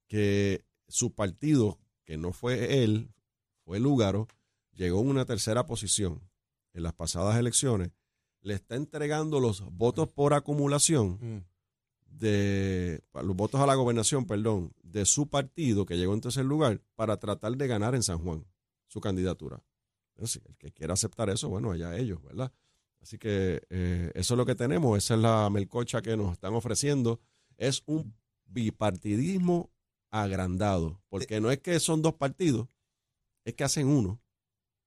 que 0.07 0.65
su 0.95 1.15
partido, 1.15 1.79
que 2.05 2.17
no 2.17 2.33
fue 2.33 2.83
él, 2.83 3.11
fue 3.65 3.81
Lúgaro, 3.81 4.29
llegó 4.73 5.01
en 5.01 5.09
una 5.09 5.25
tercera 5.25 5.67
posición 5.67 6.21
en 6.73 6.83
las 6.83 6.95
pasadas 6.95 7.37
elecciones, 7.37 7.91
le 8.41 8.55
está 8.55 8.77
entregando 8.77 9.41
los 9.41 9.63
votos 9.73 10.09
por 10.09 10.35
acumulación 10.35 11.19
mm. 11.21 12.19
de 12.19 13.03
los 13.15 13.37
votos 13.37 13.61
a 13.61 13.67
la 13.67 13.75
gobernación, 13.75 14.27
perdón, 14.27 14.73
de 14.83 15.07
su 15.07 15.29
partido 15.29 15.87
que 15.87 15.97
llegó 15.97 16.15
en 16.15 16.21
tercer 16.21 16.45
lugar 16.45 16.81
para 16.95 17.19
tratar 17.19 17.57
de 17.57 17.67
ganar 17.67 17.95
en 17.95 18.03
San 18.03 18.19
Juan 18.19 18.45
su 18.87 19.01
candidatura 19.01 19.63
el 20.17 20.57
que 20.59 20.73
quiera 20.73 20.95
aceptar 20.95 21.31
eso, 21.31 21.49
bueno, 21.49 21.73
allá 21.73 21.97
ellos, 21.97 22.23
¿verdad? 22.23 22.53
Así 23.01 23.19
que 23.19 23.63
eh, 23.69 24.11
eso 24.15 24.35
es 24.35 24.39
lo 24.39 24.47
que 24.47 24.55
tenemos, 24.55 24.97
esa 24.97 25.15
es 25.15 25.21
la 25.21 25.51
melcocha 25.51 26.01
que 26.01 26.17
nos 26.17 26.33
están 26.33 26.55
ofreciendo. 26.55 27.21
Es 27.57 27.83
un 27.87 28.15
bipartidismo 28.47 29.71
agrandado, 30.23 31.03
porque 31.09 31.41
no 31.41 31.51
es 31.51 31.59
que 31.61 31.79
son 31.81 32.03
dos 32.03 32.15
partidos, 32.15 32.69
es 33.45 33.55
que 33.55 33.65
hacen 33.65 33.87
uno. 33.89 34.21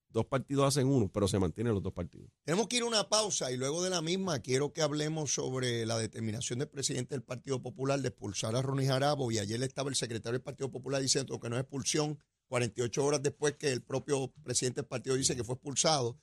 Dos 0.10 0.26
partidos 0.26 0.66
hacen 0.70 0.88
uno, 0.88 1.12
pero 1.12 1.28
se 1.28 1.38
mantienen 1.38 1.74
los 1.74 1.84
dos 1.84 1.92
partidos. 1.94 2.30
Tenemos 2.44 2.68
que 2.68 2.78
ir 2.78 2.84
a 2.84 2.86
una 2.86 3.10
pausa 3.10 3.52
y 3.52 3.58
luego 3.58 3.84
de 3.84 3.90
la 3.90 4.02
misma 4.02 4.40
quiero 4.40 4.72
que 4.74 4.82
hablemos 4.82 5.34
sobre 5.34 5.86
la 5.86 5.98
determinación 5.98 6.60
del 6.60 6.70
presidente 6.70 7.14
del 7.14 7.24
Partido 7.24 7.62
Popular 7.62 8.00
de 8.02 8.08
expulsar 8.08 8.56
a 8.56 8.62
Ronnie 8.62 8.88
Jarabo 8.88 9.32
y 9.32 9.38
ayer 9.40 9.62
estaba 9.64 9.90
el 9.90 9.96
secretario 9.96 10.34
del 10.40 10.44
Partido 10.44 10.72
Popular 10.72 11.02
diciendo 11.02 11.40
que 11.40 11.50
no 11.50 11.58
es 11.58 11.62
expulsión, 11.64 12.18
48 12.48 13.04
horas 13.06 13.22
después 13.22 13.56
que 13.58 13.72
el 13.74 13.84
propio 13.84 14.32
presidente 14.44 14.80
del 14.82 14.88
partido 14.88 15.16
dice 15.18 15.36
que 15.36 15.44
fue 15.44 15.56
expulsado. 15.56 16.18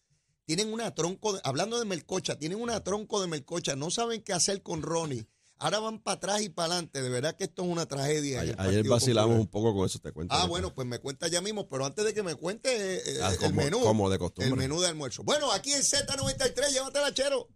tienen 0.47 0.73
una 0.73 0.95
tronco, 0.95 1.33
de- 1.35 1.41
hablando 1.45 1.79
de 1.79 1.85
melcocha, 1.87 2.39
tienen 2.39 2.61
una 2.61 2.83
tronco 2.85 3.21
de 3.21 3.29
melcocha, 3.29 3.77
no 3.77 3.91
saben 3.91 4.23
qué 4.23 4.33
hacer 4.35 4.63
con 4.63 4.83
Ronnie. 4.83 5.27
Ahora 5.59 5.79
van 5.79 5.99
para 6.01 6.17
atrás 6.17 6.43
y 6.43 6.49
para 6.49 6.73
adelante. 6.73 7.01
De 7.01 7.09
verdad 7.09 7.35
que 7.37 7.45
esto 7.45 7.63
es 7.63 7.69
una 7.69 7.87
tragedia. 7.87 8.41
Ayer, 8.41 8.57
ayer 8.59 8.87
vacilamos 8.89 9.29
Popular. 9.31 9.41
un 9.41 9.47
poco 9.47 9.75
con 9.75 9.87
eso, 9.87 9.99
te 10.01 10.13
cuento. 10.13 10.35
Ah, 10.35 10.47
bueno, 10.47 10.75
pues 10.75 10.87
me 10.87 10.99
cuenta 10.99 11.29
ya 11.29 11.41
mismo, 11.41 11.69
pero 11.69 11.87
antes 11.87 12.05
de 12.05 12.13
que 12.13 12.23
me 12.23 12.35
cuente 12.35 12.69
eh, 12.97 13.03
eh, 13.07 13.19
Ah, 13.23 13.31
el 13.33 13.39
como- 13.39 13.55
menú. 13.63 13.81
como 13.81 14.11
de 14.11 14.19
costumbre. 14.19 14.51
El 14.51 14.57
menú 14.57 14.81
de 14.81 14.89
almuerzo. 14.89 15.23
Bueno, 15.23 15.51
aquí 15.53 15.73
en 15.73 15.83
Z93, 15.83 16.73
llévatela, 16.73 17.15
chero. 17.15 17.49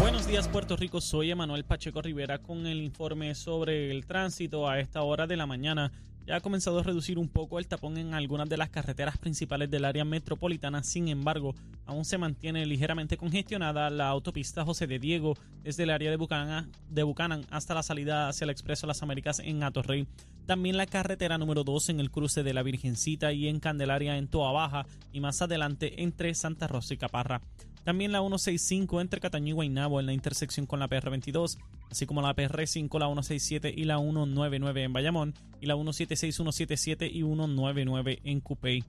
Buenos 0.00 0.26
días 0.26 0.48
Puerto 0.48 0.76
Rico, 0.76 1.00
soy 1.00 1.30
Emanuel 1.30 1.64
Pacheco 1.64 2.02
Rivera 2.02 2.38
con 2.42 2.66
el 2.66 2.82
informe 2.82 3.34
sobre 3.36 3.90
el 3.90 4.04
tránsito 4.06 4.68
a 4.68 4.80
esta 4.80 5.02
hora 5.02 5.26
de 5.26 5.36
la 5.36 5.46
mañana. 5.46 5.92
Ya 6.24 6.36
ha 6.36 6.40
comenzado 6.40 6.78
a 6.78 6.82
reducir 6.84 7.18
un 7.18 7.28
poco 7.28 7.58
el 7.58 7.66
tapón 7.66 7.98
en 7.98 8.14
algunas 8.14 8.48
de 8.48 8.56
las 8.56 8.70
carreteras 8.70 9.18
principales 9.18 9.68
del 9.70 9.84
área 9.84 10.04
metropolitana, 10.04 10.84
sin 10.84 11.08
embargo, 11.08 11.54
aún 11.84 12.04
se 12.04 12.16
mantiene 12.16 12.64
ligeramente 12.64 13.16
congestionada 13.16 13.90
la 13.90 14.08
autopista 14.08 14.64
José 14.64 14.86
de 14.86 15.00
Diego 15.00 15.36
desde 15.64 15.82
el 15.82 15.90
área 15.90 16.10
de 16.10 17.02
Buchanan 17.02 17.46
hasta 17.50 17.74
la 17.74 17.82
salida 17.82 18.28
hacia 18.28 18.44
el 18.44 18.50
Expreso 18.50 18.86
Las 18.86 19.02
Américas 19.02 19.40
en 19.40 19.64
Atorrey. 19.64 20.06
También 20.46 20.76
la 20.76 20.86
carretera 20.86 21.38
número 21.38 21.64
2 21.64 21.88
en 21.90 22.00
el 22.00 22.10
cruce 22.10 22.44
de 22.44 22.54
la 22.54 22.62
Virgencita 22.62 23.32
y 23.32 23.48
en 23.48 23.58
Candelaria 23.58 24.16
en 24.16 24.28
Toa 24.28 24.52
Baja 24.52 24.86
y 25.12 25.20
más 25.20 25.42
adelante 25.42 26.02
entre 26.02 26.34
Santa 26.34 26.68
Rosa 26.68 26.94
y 26.94 26.98
Caparra. 26.98 27.42
También 27.84 28.12
la 28.12 28.20
165 28.20 29.00
entre 29.00 29.20
Cataño 29.20 29.48
y 29.48 29.52
Guaynabo 29.52 29.98
en 29.98 30.06
la 30.06 30.12
intersección 30.12 30.66
con 30.66 30.78
la 30.78 30.88
PR22, 30.88 31.58
así 31.90 32.06
como 32.06 32.22
la 32.22 32.34
PR5, 32.34 32.98
la 32.98 33.06
167 33.06 33.74
y 33.76 33.84
la 33.84 33.98
199 33.98 34.84
en 34.84 34.92
Bayamón, 34.92 35.34
y 35.60 35.66
la 35.66 35.74
176, 35.74 36.34
177 36.34 37.06
y 37.06 37.22
199 37.22 38.20
en 38.24 38.40
Cupey. 38.40 38.84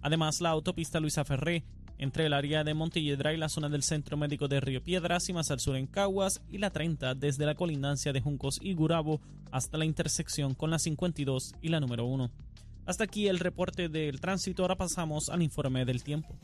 Además, 0.00 0.40
la 0.40 0.50
autopista 0.50 1.00
Luisa 1.00 1.24
Ferré 1.24 1.64
entre 1.98 2.26
el 2.26 2.32
área 2.32 2.64
de 2.64 2.74
Montelledra 2.74 3.34
y 3.34 3.36
la 3.36 3.48
zona 3.48 3.68
del 3.68 3.82
Centro 3.82 4.16
Médico 4.16 4.48
de 4.48 4.60
Río 4.60 4.82
Piedras 4.82 5.28
y 5.28 5.32
más 5.32 5.50
al 5.50 5.60
sur 5.60 5.76
en 5.76 5.86
Caguas, 5.86 6.40
y 6.50 6.58
la 6.58 6.70
30 6.70 7.14
desde 7.14 7.44
la 7.44 7.54
colindancia 7.54 8.12
de 8.12 8.20
Juncos 8.20 8.58
y 8.62 8.72
Gurabo 8.74 9.20
hasta 9.50 9.76
la 9.78 9.84
intersección 9.84 10.54
con 10.54 10.70
la 10.70 10.78
52 10.78 11.54
y 11.60 11.68
la 11.68 11.80
número 11.80 12.06
1. 12.06 12.30
Hasta 12.86 13.04
aquí 13.04 13.26
el 13.28 13.38
reporte 13.40 13.88
del 13.88 14.20
tránsito, 14.20 14.62
ahora 14.62 14.76
pasamos 14.76 15.28
al 15.28 15.42
informe 15.42 15.84
del 15.84 16.02
tiempo. 16.02 16.38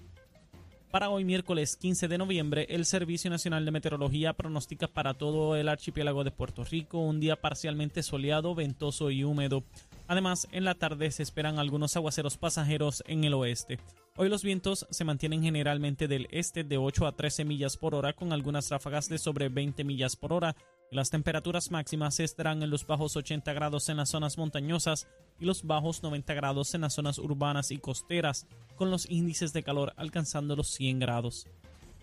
Para 0.95 1.11
hoy 1.11 1.25
miércoles 1.25 1.75
15 1.75 2.07
de 2.07 2.19
noviembre, 2.19 2.69
el 2.71 2.85
Servicio 2.85 3.29
Nacional 3.29 3.65
de 3.65 3.73
Meteorología 3.73 4.33
pronostica 4.33 4.87
para 4.87 5.15
todo 5.15 5.57
el 5.57 5.69
archipiélago 5.69 6.23
de 6.23 6.31
Puerto 6.31 6.63
Rico 6.63 7.01
un 7.01 7.19
día 7.19 7.35
parcialmente 7.35 8.05
soleado, 8.05 8.55
ventoso 8.55 9.11
y 9.11 9.25
húmedo. 9.25 9.65
Además, 10.07 10.47
en 10.53 10.63
la 10.63 10.77
tarde 10.77 11.11
se 11.11 11.25
esperan 11.25 11.59
algunos 11.59 11.97
aguaceros 11.97 12.37
pasajeros 12.37 13.03
en 13.09 13.25
el 13.25 13.35
oeste. 13.35 13.81
Hoy 14.17 14.29
los 14.29 14.43
vientos 14.43 14.87
se 14.91 15.05
mantienen 15.05 15.43
generalmente 15.43 16.07
del 16.07 16.29
este 16.31 16.63
de 16.63 16.79
8 16.79 17.07
a 17.07 17.13
13 17.17 17.45
millas 17.45 17.77
por 17.77 17.95
hora 17.95 18.13
con 18.13 18.33
algunas 18.33 18.71
ráfagas 18.71 19.09
de 19.09 19.19
sobre 19.19 19.49
20 19.49 19.83
millas 19.85 20.15
por 20.15 20.33
hora 20.33 20.55
las 20.95 21.11
temperaturas 21.11 21.73
máximas 21.73 22.21
estarán 22.21 22.63
en 22.63 22.71
los 22.71 22.87
bajos 22.87 23.17
80 23.17 23.53
grados 23.53 23.89
en 23.89 23.97
las 23.97 24.11
zonas 24.11 24.39
montañosas 24.39 25.09
y 25.41 25.45
los 25.45 25.65
bajos 25.65 26.05
90 26.05 26.35
grados 26.35 26.73
en 26.75 26.83
las 26.83 26.95
zonas 26.95 27.19
urbanas 27.19 27.73
y 27.73 27.79
costeras, 27.79 28.47
con 28.77 28.93
los 28.93 29.11
índices 29.11 29.53
de 29.53 29.65
calor 29.65 29.93
alcanzando 29.97 30.55
los 30.55 30.69
100 30.69 31.01
grados. 31.01 31.49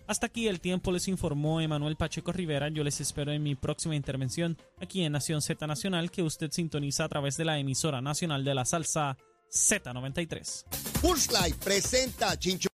Hasta 0.06 0.26
aquí 0.26 0.46
el 0.46 0.60
tiempo 0.60 0.92
les 0.92 1.08
informó 1.08 1.62
Emanuel 1.62 1.96
Pacheco 1.96 2.32
Rivera. 2.32 2.68
Yo 2.68 2.84
les 2.84 3.00
espero 3.00 3.32
en 3.32 3.42
mi 3.42 3.54
próxima 3.54 3.96
intervención 3.96 4.58
aquí 4.78 5.02
en 5.02 5.12
Nación 5.12 5.40
Z 5.40 5.66
Nacional 5.66 6.10
que 6.10 6.22
usted 6.22 6.50
sintoniza 6.50 7.04
a 7.04 7.08
través 7.08 7.38
de 7.38 7.46
la 7.46 7.58
emisora 7.58 8.02
nacional 8.02 8.44
de 8.44 8.54
la 8.54 8.66
salsa 8.66 9.16
Z93. 9.52 10.64
Pulse 11.00 11.30
Life 11.32 11.58
presenta 11.62 12.36
Chincho 12.36 12.71